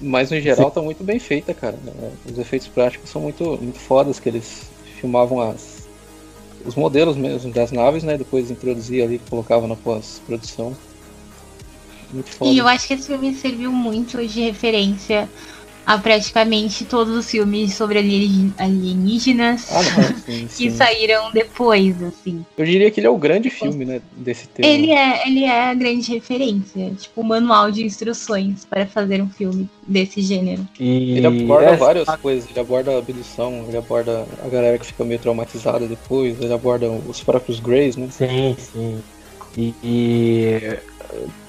[0.00, 0.74] Mas no geral Sim.
[0.74, 1.76] tá muito bem feita, cara.
[2.24, 5.88] Os efeitos práticos são muito, muito fodas, que eles filmavam as,
[6.64, 8.16] os modelos mesmo das naves, né?
[8.16, 10.76] Depois introduzia ali, colocava na pós-produção.
[12.12, 12.50] Muito foda.
[12.50, 15.28] E eu acho que esse filme serviu muito de referência
[15.88, 20.70] a praticamente todos os filmes sobre alienígenas ah, não, sim, que sim.
[20.70, 22.44] saíram depois, assim.
[22.58, 24.68] Eu diria que ele é o grande filme, né, desse tema.
[24.68, 29.30] Ele é, ele é a grande referência, tipo, o manual de instruções para fazer um
[29.30, 30.68] filme desse gênero.
[30.78, 35.02] E ele aborda várias coisas, ele aborda a abdução, ele aborda a galera que fica
[35.04, 38.08] meio traumatizada depois, ele aborda os próprios Greys, né?
[38.10, 39.02] Sim, sim.
[39.56, 40.78] E, e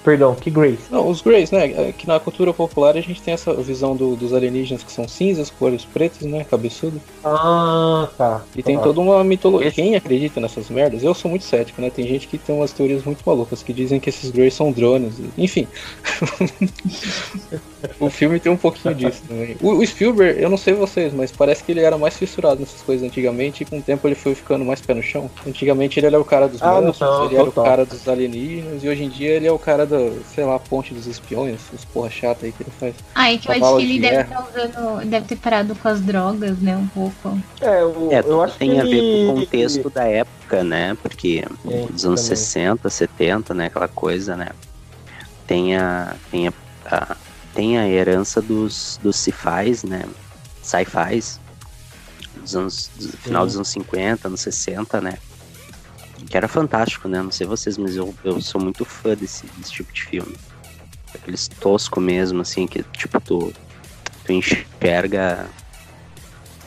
[0.04, 0.80] Perdão, que Greys?
[0.90, 1.90] Não, os Greys, né?
[1.90, 5.08] É que na cultura popular a gente tem essa visão do, dos alienígenas que são
[5.08, 6.46] cinzas, cores pretas, né?
[6.50, 7.02] Cabeçudo.
[7.24, 8.42] Ah, tá.
[8.56, 9.68] E tem toda uma mitologia.
[9.68, 9.76] Esse...
[9.76, 11.04] Quem acredita nessas merdas?
[11.04, 11.90] Eu sou muito cético, né?
[11.90, 15.16] Tem gente que tem umas teorias muito malucas que dizem que esses Greys são drones.
[15.38, 15.68] Enfim.
[18.00, 19.58] o filme tem um pouquinho disso também.
[19.62, 22.82] O, o, Spielberg, eu não sei vocês, mas parece que ele era mais fissurado nessas
[22.82, 25.30] coisas antigamente e com o tempo ele foi ficando mais pé no chão.
[25.46, 28.88] Antigamente ele era o cara dos ah, monstros, ele era o cara dos alienígenas e
[28.88, 29.98] hoje em dia ele é o cara da,
[30.34, 32.96] sei lá, ponte dos espiões, os porra chata aí que ele faz.
[33.16, 36.02] Ah, é que eu acho que ele deve, tá usando, deve ter parado com as
[36.02, 37.38] drogas, né, um pouco.
[37.60, 40.98] É, eu, é, eu acho tem que a ver com o contexto da época, né,
[41.02, 42.38] porque é, dos anos também.
[42.38, 44.50] 60, 70, né, aquela coisa, né,
[45.48, 46.54] tem a, tem a,
[46.86, 47.18] a
[47.54, 50.06] tem a herança dos, dos sci-fis, né,
[50.62, 51.40] sci-fis,
[52.40, 55.18] dos anos, do final dos anos 50, anos 60, né,
[56.26, 57.22] que era fantástico, né?
[57.22, 60.36] Não sei vocês, mas eu, eu sou muito fã desse, desse tipo de filme.
[61.14, 63.54] Aqueles tosco mesmo, assim, que tipo, tu,
[64.26, 65.48] tu enxerga.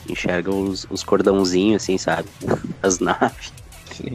[0.08, 2.28] Enxerga os, os cordãozinhos, assim, sabe?
[2.82, 3.52] As naves.
[3.92, 4.14] Sim.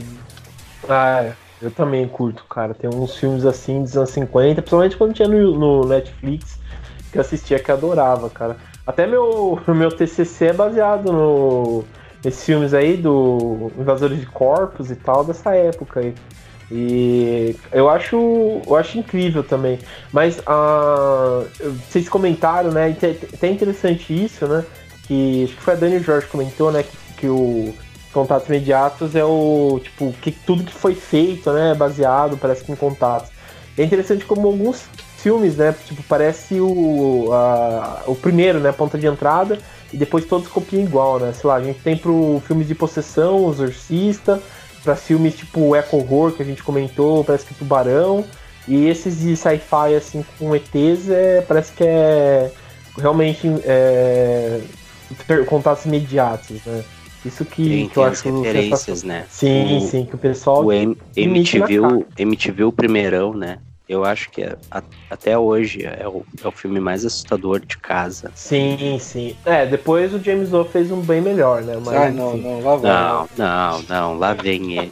[0.89, 2.73] Ah, eu também curto, cara.
[2.73, 6.59] Tem uns filmes assim dos anos 50, principalmente quando tinha no, no Netflix,
[7.11, 8.57] que eu assistia que eu adorava, cara.
[8.85, 11.83] Até meu, meu TCC é baseado no,
[12.23, 16.13] esses filmes aí do Invasores de Corpos e tal, dessa época aí.
[16.69, 19.79] E eu acho, eu acho incrível também.
[20.11, 21.47] Mas uh,
[21.89, 22.95] vocês comentaram, né?
[23.33, 24.65] Até interessante isso, né?
[25.07, 26.83] Que acho que foi a Dani Jorge comentou, né?
[26.83, 27.73] Que, que o
[28.11, 31.73] contatos imediatos é o tipo que tudo que foi feito, né?
[31.73, 33.29] Baseado, parece que em contatos.
[33.77, 35.75] É interessante como alguns filmes, né?
[35.85, 38.71] Tipo parece o a, o primeiro, né?
[38.71, 39.59] Ponta de entrada
[39.91, 41.33] e depois todos copiam igual, né?
[41.33, 44.41] Sei lá, a gente tem pro filmes de possessão, O Exorcista,
[44.83, 48.23] para filmes tipo Eco Horror, que a gente comentou, parece que Tubarão,
[48.67, 52.51] e esses de sci-fi, assim, com ETs, é, parece que é
[52.97, 54.61] realmente é,
[55.45, 56.83] contatos imediatos, né?
[57.25, 59.25] Isso que, tem, que eu acho referências, né?
[59.29, 60.63] Sim, o, sim, que o pessoal.
[60.63, 63.57] O M MTV, MTV o primeirão, né?
[63.87, 67.77] Eu acho que é, a, até hoje é o, é o filme mais assustador de
[67.77, 68.31] casa.
[68.35, 69.35] Sim, sim.
[69.45, 71.77] É, depois o James Wan fez um bem melhor, né?
[71.83, 72.91] Mas, ah, não, não, lá vem.
[72.91, 74.91] Não, não, não, lá vem ele.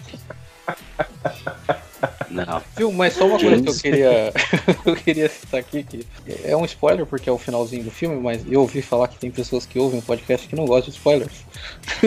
[2.29, 2.61] Não.
[2.75, 4.33] Viu, mas só uma coisa que eu queria,
[4.85, 6.05] eu queria citar aqui, que
[6.43, 9.31] é um spoiler porque é o finalzinho do filme, mas eu ouvi falar que tem
[9.31, 11.45] pessoas que ouvem o podcast que não gostam de spoilers.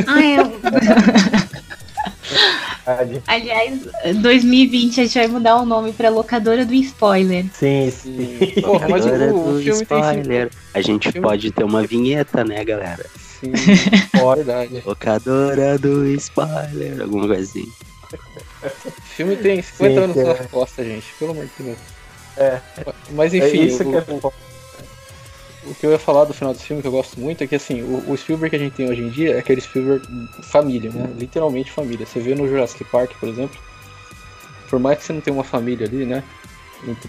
[0.07, 0.53] Ah, eu...
[3.27, 3.81] Aliás,
[4.23, 7.45] 2020 a gente vai mudar o nome pra locadora do spoiler.
[7.53, 8.39] Sim, sim.
[8.63, 10.49] Porra, mas o, o filme spoiler.
[10.49, 10.59] Tem...
[10.75, 11.27] A gente filme...
[11.27, 13.05] pode ter uma vinheta, né, galera?
[13.41, 13.53] Sim,
[14.35, 14.83] verdade.
[14.85, 17.71] Locadora do spoiler, alguma coisa assim.
[18.65, 20.25] O filme tem 50 sim, anos é.
[20.25, 21.79] nas costas, gente, pelo amor de Deus.
[22.39, 22.61] É.
[23.11, 23.59] Mas enfim.
[23.59, 24.33] É isso o, que é o,
[25.71, 27.55] o que eu ia falar do final desse filme que eu gosto muito é que
[27.55, 30.07] assim, o, o, Spielberg que a gente tem hoje em dia é aquele Spielberg
[30.43, 31.09] família, né?
[31.19, 32.07] Literalmente família.
[32.07, 33.59] Você vê no Jurassic Park, por exemplo,
[34.69, 36.23] por mais que você não tenha uma família ali, né?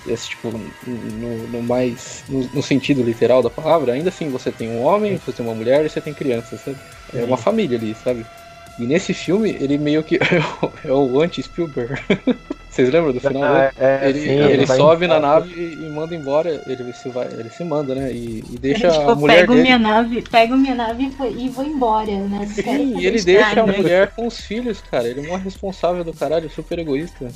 [0.08, 2.24] Esse, tipo, no, no mais.
[2.28, 5.54] No, no, sentido literal da palavra, ainda assim você tem um homem, você tem uma
[5.54, 6.78] mulher e você tem crianças, sabe?
[7.14, 8.26] É uma família ali, sabe?
[8.80, 11.94] E nesse filme ele meio que é o, é o anti-Spielberg.
[12.70, 13.44] Vocês lembram do final?
[13.44, 15.40] Ah, é, ele sim, ele, ele vai sobe na embora.
[15.40, 16.62] nave e, manda embora.
[16.68, 18.12] Ele se, vai, ele se manda, né?
[18.12, 19.64] E, e deixa Ele, tipo, a mulher pego dele.
[19.64, 22.46] minha nave, pego minha nave e vou, e vou embora, né?
[22.48, 23.72] Sim, e ele deixa a estrago.
[23.74, 25.08] mulher com os filhos, cara.
[25.08, 27.32] Ele é um responsável do caralho, super egoísta.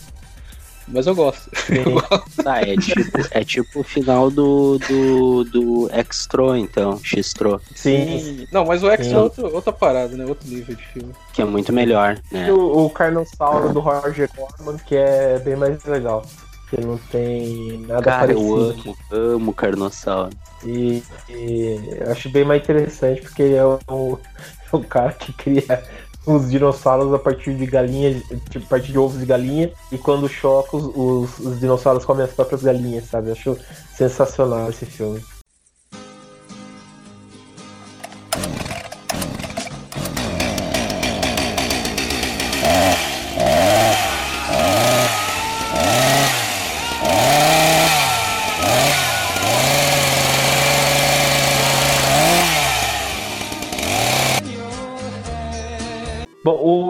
[0.87, 1.49] Mas eu gosto.
[1.55, 1.83] Sim.
[2.43, 8.65] Tá, é tipo, é tipo o final do, do, do Extro, então, Xtro, Sim, Não,
[8.65, 9.13] mas o X Sim.
[9.13, 10.25] é outro, outra parada, né?
[10.25, 11.13] Outro nível de filme.
[11.31, 12.51] que é muito melhor, E né?
[12.51, 16.25] o, o Carnossauro do Roger Corman, que é bem mais legal.
[16.69, 18.97] Que não tem nada Cara, eu parecido.
[19.11, 20.35] amo, amo Carnossauro.
[20.65, 25.31] E, e eu acho bem mais interessante porque ele é o, é o cara que
[25.33, 25.83] cria
[26.25, 30.27] os dinossauros a partir de galinhas, tipo, a partir de ovos de galinha, e quando
[30.29, 33.31] choca, os, os, os dinossauros comem as próprias galinhas, sabe?
[33.31, 33.57] Acho
[33.95, 35.21] sensacional esse filme.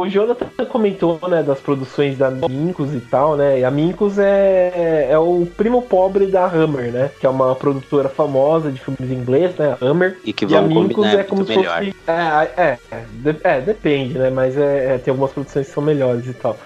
[0.03, 3.59] O Jonathan comentou, né, das produções da Mincos e tal, né?
[3.59, 7.09] E a Mincos é, é o primo pobre da Hammer, né?
[7.19, 9.75] Que é uma produtora famosa de filmes em inglês, né?
[9.79, 10.17] A Hammer.
[10.23, 11.77] E que E a Mincos combinar é como se melhor.
[11.79, 11.95] fosse.
[12.07, 14.29] É, é, é, de- é, depende, né?
[14.29, 16.57] Mas é, é, tem algumas produções que são melhores e tal.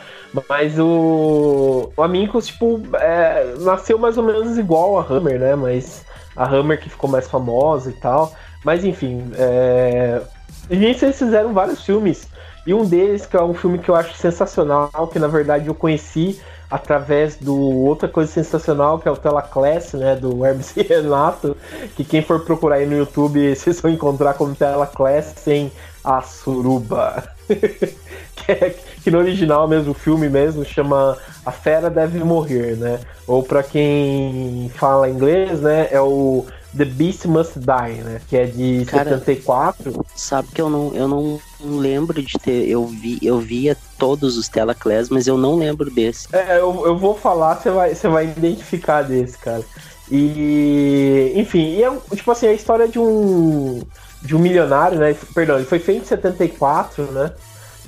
[0.49, 1.91] Mas o.
[1.95, 5.55] O Amincos, tipo, é, nasceu mais ou menos igual a Hammer, né?
[5.55, 8.33] Mas a Hammer que ficou mais famosa e tal.
[8.63, 10.21] Mas enfim, é.
[10.69, 12.27] E nisso eles fizeram vários filmes.
[12.67, 15.73] E um deles, que é um filme que eu acho sensacional, que na verdade eu
[15.73, 16.37] conheci
[16.69, 21.55] através do outra coisa sensacional, que é o Telaclass, né, do Hermes Renato,
[21.95, 25.71] que quem for procurar aí no YouTube, vocês vão encontrar como Telaclass sem
[26.03, 27.23] a suruba.
[27.47, 32.99] que, é- que no original mesmo, o filme mesmo, chama A Fera Deve Morrer, né?
[33.25, 38.21] Ou pra quem fala inglês, né, é o The Beast Must Die, né?
[38.27, 40.05] Que é de Cara, 74.
[40.15, 42.67] Sabe que eu não, eu não lembro de ter.
[42.67, 46.27] Eu, vi, eu via todos os Telaclass, mas eu não lembro desse.
[46.33, 49.63] É, eu, eu vou falar, você vai, você vai identificar desse, cara.
[50.09, 53.81] E, enfim, e é, tipo assim, a história de um
[54.21, 55.15] de um milionário, né?
[55.33, 57.31] Perdão, ele foi feito em 74, né?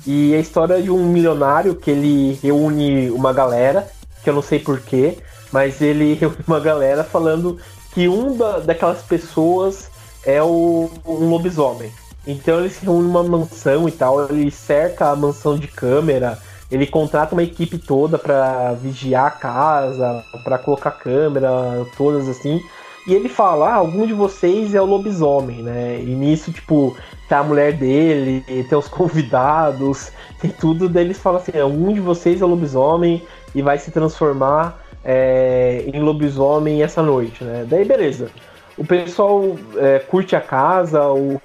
[0.06, 3.88] E a história de um milionário que ele reúne uma galera,
[4.22, 5.18] que eu não sei porquê,
[5.52, 7.58] mas ele reúne uma galera falando
[7.92, 9.90] que um da, daquelas pessoas
[10.24, 11.92] é o, um lobisomem.
[12.26, 16.38] Então ele se reúne numa mansão e tal, ele cerca a mansão de câmera,
[16.70, 21.50] ele contrata uma equipe toda pra vigiar a casa, pra colocar câmera,
[21.96, 22.60] todas assim.
[23.06, 26.00] E ele fala: ah, algum de vocês é o lobisomem, né?
[26.00, 26.96] E nisso, tipo,
[27.28, 30.88] tá a mulher dele, tem os convidados, tem tudo.
[30.88, 35.84] Daí eles falam assim: um de vocês é o lobisomem e vai se transformar é,
[35.86, 37.64] em lobisomem essa noite, né?
[37.68, 38.30] Daí beleza.
[38.76, 41.40] O pessoal é, curte a casa, o,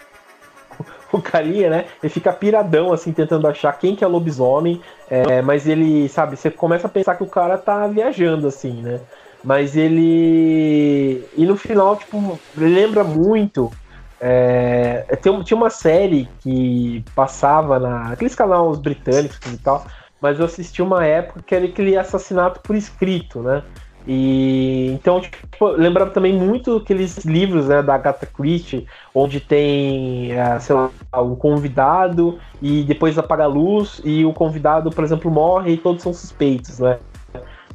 [1.11, 1.85] o carinha, né?
[2.01, 4.81] Ele fica piradão, assim, tentando achar quem que é lobisomem.
[5.09, 8.99] É, mas ele, sabe, você começa a pensar que o cara tá viajando, assim, né?
[9.43, 11.23] Mas ele.
[11.37, 13.71] E no final, tipo, lembra muito.
[14.19, 18.13] É, tem, tinha uma série que passava na.
[18.13, 19.85] aqueles canais britânicos e tal.
[20.25, 23.61] Mas eu assisti uma época que era aquele assassinato por escrito, né?
[24.07, 30.59] E então, tipo, lembrava também muito aqueles livros né, da Agatha Christie, onde tem, é,
[30.59, 30.89] sei lá,
[31.21, 36.01] um convidado e depois apaga a luz e o convidado, por exemplo, morre e todos
[36.01, 36.97] são suspeitos, né?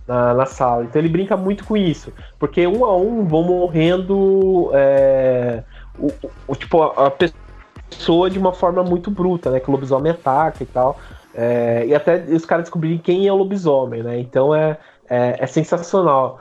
[0.08, 0.82] Na, na sala.
[0.82, 5.62] Então ele brinca muito com isso, porque um a um vão morrendo é,
[5.96, 6.10] o,
[6.48, 9.60] o- tipo, a, a pessoa de uma forma muito bruta, né?
[9.60, 10.98] Que o lobisomem ataca e tal.
[11.42, 14.18] É, e até os caras descobrirem quem é o lobisomem, né?
[14.18, 14.76] Então é,
[15.08, 16.38] é, é sensacional.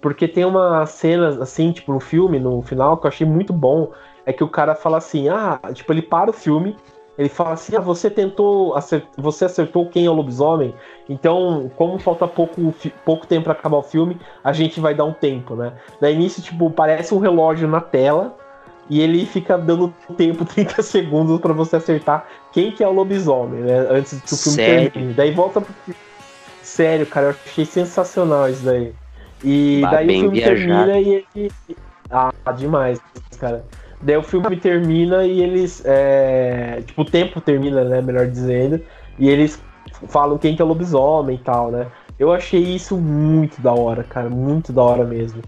[0.00, 3.92] Porque tem umas cenas, assim, tipo, no filme, no final, que eu achei muito bom.
[4.26, 6.76] É que o cara fala assim, ah, tipo, ele para o filme,
[7.16, 9.04] ele fala assim, ah, você tentou, acert...
[9.16, 10.74] você acertou quem é o lobisomem,
[11.08, 12.74] então, como falta pouco,
[13.04, 15.72] pouco tempo para acabar o filme, a gente vai dar um tempo, né?
[16.00, 18.36] Daí nisso, tipo, parece um relógio na tela,
[18.90, 23.62] e ele fica dando tempo, 30 segundos, para você acertar quem que é o lobisomem,
[23.62, 23.86] né?
[23.90, 24.90] Antes que o filme Sério?
[24.90, 25.14] termine.
[25.14, 25.74] Daí volta pro...
[26.62, 28.92] Sério, cara, eu achei sensacional isso daí.
[29.44, 30.92] E Bah, daí o filme viajado.
[30.92, 31.52] termina e ele.
[32.10, 33.00] Ah, demais,
[33.38, 33.64] cara.
[34.00, 35.82] Daí o filme termina e eles.
[35.84, 38.00] é, Tipo, o tempo termina, né?
[38.00, 38.80] Melhor dizendo.
[39.18, 39.60] E eles
[40.08, 41.86] falam quem que é o lobisomem e tal, né?
[42.18, 44.28] Eu achei isso muito da hora, cara.
[44.30, 45.42] Muito da hora mesmo.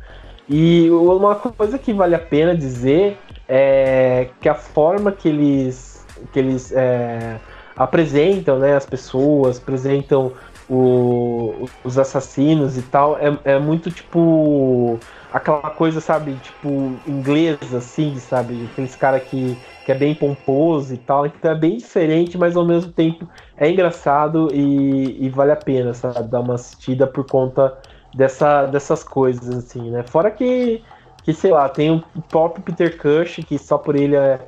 [0.49, 3.18] E uma coisa que vale a pena dizer
[3.49, 6.05] é que a forma que eles.
[6.32, 7.38] que eles é,
[7.76, 8.76] apresentam, né?
[8.76, 10.32] As pessoas, apresentam
[10.68, 14.99] o, os assassinos e tal, é, é muito tipo
[15.32, 18.68] aquela coisa, sabe, tipo, inglesa, assim, sabe?
[18.70, 21.26] Aqueles cara que, que é bem pomposo e tal.
[21.26, 25.92] Então é bem diferente, mas ao mesmo tempo é engraçado e, e vale a pena,
[25.92, 26.28] sabe?
[26.28, 27.76] Dar uma assistida por conta
[28.14, 30.04] dessa, dessas coisas, assim, né?
[30.04, 30.82] Fora que,
[31.22, 34.38] que sei lá, tem o próprio Peter Cush, que só por ele é,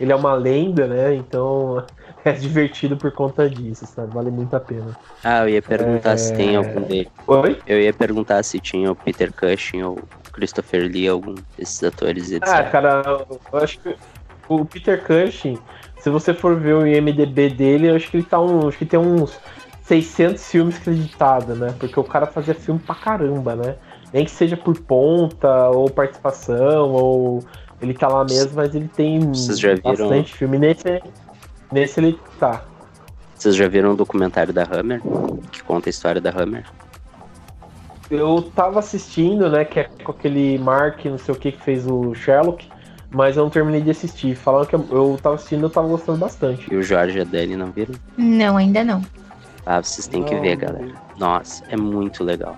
[0.00, 1.14] ele é uma lenda, né?
[1.14, 1.84] Então
[2.24, 4.14] é divertido por conta disso, sabe?
[4.14, 4.96] Vale muito a pena.
[5.22, 6.16] Ah, eu ia perguntar é...
[6.16, 7.08] se tem algum dele.
[7.26, 7.58] Oi?
[7.66, 9.98] Eu ia perguntar se tinha o Peter Cushing ou
[10.32, 12.48] Christopher Lee, algum desses atores, etc.
[12.48, 13.96] Ah, cara, eu acho que
[14.48, 15.58] o Peter Cushing,
[15.98, 18.86] se você for ver o IMDB dele, eu acho que ele tá um, acho que
[18.86, 19.40] tem uns
[19.86, 21.74] 600 filmes creditados, né?
[21.78, 23.76] Porque o cara fazia filme pra caramba, né?
[24.12, 27.44] Nem que seja por ponta, ou participação, ou
[27.80, 29.20] ele tá lá mesmo, mas ele tem
[29.82, 30.58] bastante filme.
[30.58, 31.00] Nesse,
[31.70, 32.64] Nesse ele tá.
[33.34, 35.00] Vocês já viram o documentário da Hammer?
[35.52, 36.64] Que conta a história da Hammer?
[38.10, 39.64] Eu tava assistindo, né?
[39.64, 42.68] Que é com aquele Mark, não sei o que, que fez o Sherlock.
[43.10, 44.34] Mas eu não terminei de assistir.
[44.34, 46.72] Falando que eu tava assistindo, eu tava gostando bastante.
[46.72, 47.94] E o Jorge e a Dani não viram?
[48.16, 49.02] Não, ainda não.
[49.66, 50.94] Ah, vocês têm que ver, galera.
[51.18, 52.56] Nossa, é muito legal.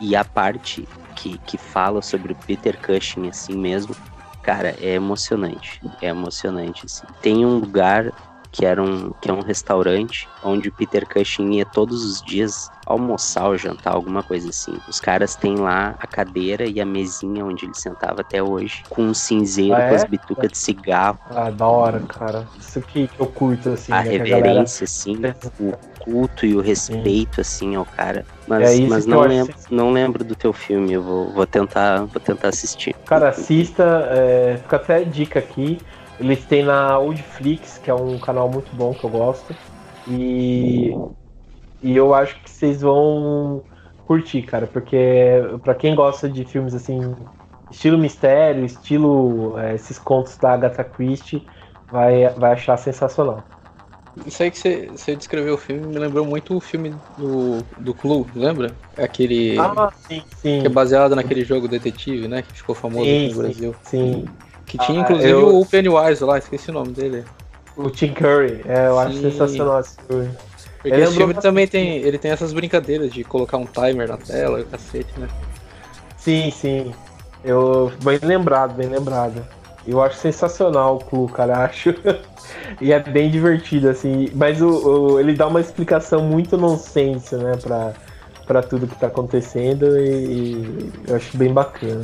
[0.00, 0.86] E a parte
[1.16, 3.96] que, que fala sobre o Peter Cushing assim mesmo,
[4.44, 5.80] cara, é emocionante.
[6.00, 7.04] É emocionante, assim.
[7.20, 8.12] Tem um lugar
[8.56, 12.70] que era um, que é um restaurante onde o Peter Cushing ia todos os dias
[12.86, 14.78] almoçar ou jantar, alguma coisa assim.
[14.88, 19.02] Os caras têm lá a cadeira e a mesinha onde ele sentava até hoje, com
[19.02, 19.88] um cinzeiro ah, é?
[19.90, 21.18] com as bitucas de cigarro.
[21.28, 22.48] Ah, da hora, cara.
[22.58, 23.92] Isso que eu curto, assim.
[23.92, 25.36] A né, reverência, galera...
[25.42, 27.40] assim, o culto e o respeito, Sim.
[27.42, 28.24] assim, ao cara.
[28.48, 32.20] Mas, é mas não, lembro, não lembro do teu filme, eu vou, vou, tentar, vou
[32.20, 32.94] tentar assistir.
[33.04, 35.78] Cara, assista, é, fica até a dica aqui.
[36.18, 39.54] Eles têm na Oldflix, que é um canal muito bom que eu gosto.
[40.08, 40.94] E,
[41.82, 43.62] e eu acho que vocês vão
[44.06, 44.98] curtir, cara, porque
[45.62, 47.14] para quem gosta de filmes assim,
[47.70, 51.42] estilo mistério, estilo é, esses contos da Agatha Christie,
[51.90, 53.42] vai, vai achar sensacional.
[54.24, 57.92] Isso aí que você, você descreveu o filme me lembrou muito o filme do, do
[57.92, 58.72] Clue, lembra?
[58.96, 59.58] Aquele.
[59.58, 60.60] Ah, sim, sim.
[60.62, 62.40] Que é baseado naquele jogo detetive, né?
[62.40, 63.74] Que ficou famoso sim, aqui no Brasil.
[63.82, 64.24] Sim.
[64.78, 65.58] Que tinha ah, inclusive eu...
[65.58, 67.24] o Pennywise lá, esqueci o nome dele.
[67.76, 69.00] O Tim Curry, é, eu Sim.
[69.00, 70.30] acho sensacional esse filme.
[70.76, 74.16] Porque ele esse filme também tem, ele tem essas brincadeiras de colocar um timer na
[74.16, 75.28] tela e o cacete, né?
[76.16, 76.94] Sim, sim.
[77.44, 79.44] Eu, bem lembrado, bem lembrado.
[79.86, 81.94] Eu acho sensacional o Clu, cara, acho.
[82.80, 84.28] e é bem divertido, assim.
[84.34, 87.92] Mas o, o, ele dá uma explicação muito nonsense, né, pra,
[88.46, 92.02] pra tudo que tá acontecendo e, e eu acho bem bacana.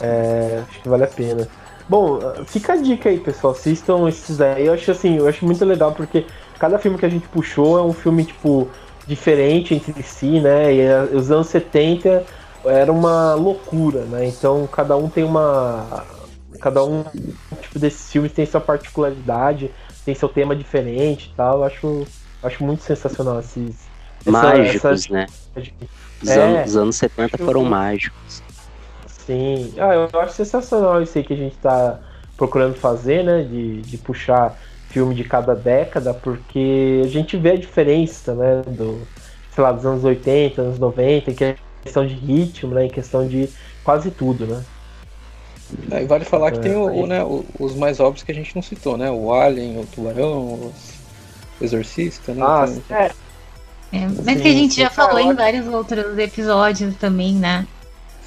[0.00, 1.48] É, acho que vale a pena.
[1.88, 3.52] Bom, fica a dica aí, pessoal.
[3.52, 4.66] Assistam esses aí.
[4.66, 6.26] Eu acho assim, eu acho muito legal porque
[6.58, 8.68] cada filme que a gente puxou é um filme, tipo,
[9.06, 10.74] diferente entre si, né?
[10.74, 12.24] E eh, os anos 70
[12.64, 14.26] era uma loucura, né?
[14.26, 16.04] Então cada um tem uma.
[16.60, 17.04] Cada um
[17.62, 19.70] tipo desses filmes tem sua particularidade,
[20.04, 21.58] tem seu tema diferente e tal.
[21.58, 22.06] Eu acho,
[22.42, 23.88] acho muito sensacional esses.
[24.26, 25.12] Mágicos, essa...
[25.12, 25.26] né?
[26.20, 28.42] Os, é, anos, os anos 70 foram mágicos.
[29.28, 32.00] Sim, ah, eu acho sensacional isso aí que a gente está
[32.34, 33.42] procurando fazer, né?
[33.42, 34.58] De, de puxar
[34.88, 38.62] filme de cada década, porque a gente vê a diferença, né?
[38.66, 39.06] Do,
[39.54, 42.86] sei lá, dos anos 80, anos 90, que é questão de ritmo, né?
[42.86, 43.50] Em questão de
[43.84, 44.64] quase tudo, né?
[45.90, 47.20] É, vale falar que é, tem o, o, né,
[47.58, 49.10] os mais óbvios que a gente não citou, né?
[49.10, 50.72] O Alien, o Tubarão, o
[51.60, 52.42] Exorcista, né?
[52.42, 53.10] Ah, é.
[53.92, 57.66] É, mas sim, que a gente já falou em vários outros episódios também, né?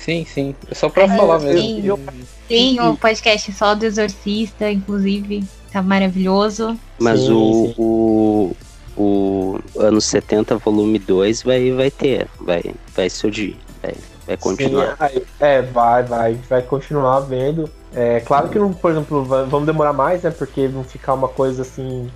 [0.04, 0.56] Sim, sim.
[0.70, 2.00] É só pra falar mesmo.
[2.48, 5.44] Tem o um podcast só do Exorcista, inclusive.
[5.72, 6.78] Tá maravilhoso.
[7.00, 7.76] Mas sim, o, sim.
[7.78, 8.56] o,
[8.98, 12.28] o anos 70, volume 2, vai, vai ter.
[12.40, 12.64] Vai,
[12.96, 13.56] vai surgir.
[13.82, 13.94] Vai,
[14.26, 14.98] vai continuar.
[14.98, 16.34] Sim, é, vai, vai.
[16.50, 17.70] Vai continuar vendo.
[17.94, 20.32] É claro que não, por exemplo, vamos demorar mais, né?
[20.32, 22.10] Porque não ficar uma coisa assim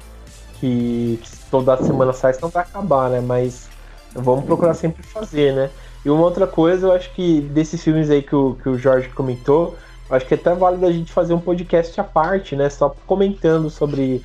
[0.59, 3.21] que, que toda semana sai, senão vai acabar, né?
[3.21, 3.69] Mas
[4.15, 5.69] vamos procurar sempre fazer, né?
[6.06, 9.10] E uma outra coisa, eu acho que desses filmes aí que o, que o Jorge
[9.10, 9.76] comentou,
[10.08, 12.70] acho que é até válido a gente fazer um podcast à parte, né?
[12.70, 14.24] Só comentando sobre,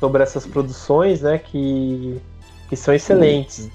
[0.00, 1.36] sobre essas produções, né?
[1.36, 2.18] Que,
[2.70, 3.68] que são excelentes.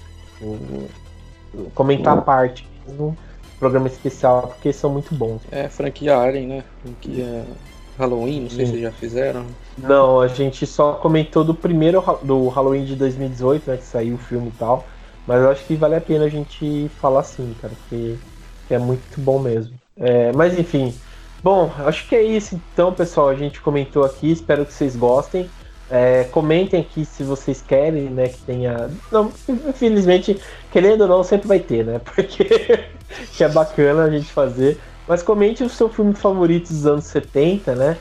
[1.76, 3.14] comentar à parte, um
[3.60, 5.40] programa especial, porque são muito bons.
[5.52, 6.64] É, franquia Alien, né?
[6.82, 7.44] Franquia
[7.96, 8.72] Halloween, não sei Sim.
[8.72, 9.46] se já fizeram.
[9.78, 13.76] Não, a gente só comentou do primeiro do Halloween de 2018, né?
[13.76, 14.84] Que saiu o filme e tal.
[15.26, 18.18] Mas eu acho que vale a pena a gente falar assim, cara, que,
[18.68, 19.74] que é muito bom mesmo.
[19.96, 20.94] É, mas enfim,
[21.42, 23.28] bom, acho que é isso então, pessoal.
[23.28, 25.48] A gente comentou aqui, espero que vocês gostem.
[25.90, 28.90] É, comentem aqui se vocês querem, né, que tenha.
[29.12, 30.40] Não, infelizmente,
[30.72, 32.00] querendo ou não, sempre vai ter, né?
[32.04, 32.44] Porque
[33.36, 34.80] que é bacana a gente fazer.
[35.06, 37.98] Mas comente o seu filme favorito dos anos 70, né?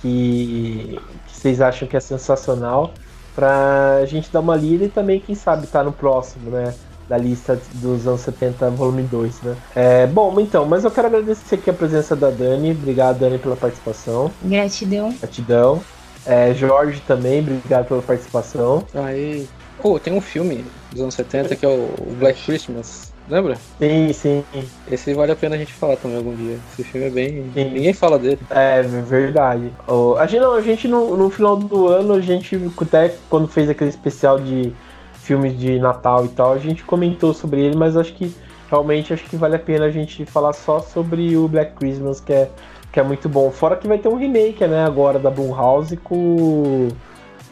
[0.00, 2.94] Que, que vocês acham que é sensacional.
[3.34, 6.74] Pra gente dar uma lida e também, quem sabe, tá no próximo, né?
[7.08, 9.56] Da lista dos anos 70, volume 2, né?
[9.74, 12.70] É, bom, então, mas eu quero agradecer aqui a presença da Dani.
[12.70, 14.30] Obrigado, Dani, pela participação.
[14.42, 15.14] Gratidão.
[15.20, 15.82] Gratidão.
[16.24, 18.84] É, Jorge também, obrigado pela participação.
[18.94, 19.46] Aí.
[19.82, 23.13] Pô, tem um filme dos anos 70 que é o Black Christmas.
[23.28, 23.56] Lembra?
[23.78, 24.44] Sim, sim.
[24.90, 26.58] Esse vale a pena a gente falar também algum dia.
[26.72, 27.50] Esse filme é bem.
[27.54, 27.70] Sim.
[27.70, 28.38] Ninguém fala dele.
[28.50, 29.72] É, verdade.
[29.88, 33.48] Oh, a gente, não, a gente no, no final do ano, a gente até quando
[33.48, 34.72] fez aquele especial de
[35.14, 38.34] filmes de Natal e tal, a gente comentou sobre ele, mas acho que
[38.68, 42.32] realmente acho que vale a pena a gente falar só sobre o Black Christmas, que
[42.32, 42.50] é
[42.94, 43.50] que é muito bom.
[43.50, 46.86] Fora que vai ter um remake, né, agora da Blumhouse com,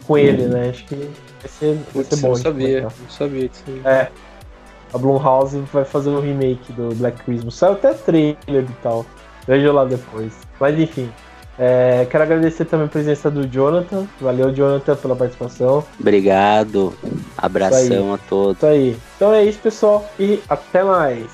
[0.06, 0.68] com ele, né?
[0.70, 2.28] Acho que vai ser, vai ser bom.
[2.28, 3.64] Não sabia, não sabia disso.
[3.84, 4.08] É.
[4.92, 7.54] A Blumhouse vai fazer um remake do Black Christmas.
[7.54, 9.06] Saiu até trailer e tal.
[9.46, 10.32] Veja lá depois.
[10.60, 11.10] Mas enfim.
[11.58, 14.06] É, quero agradecer também a presença do Jonathan.
[14.20, 15.84] Valeu, Jonathan, pela participação.
[16.00, 16.94] Obrigado.
[17.36, 18.56] Abração a todos.
[18.56, 18.96] Isso aí.
[19.16, 20.04] Então é isso, pessoal.
[20.18, 21.26] E até mais.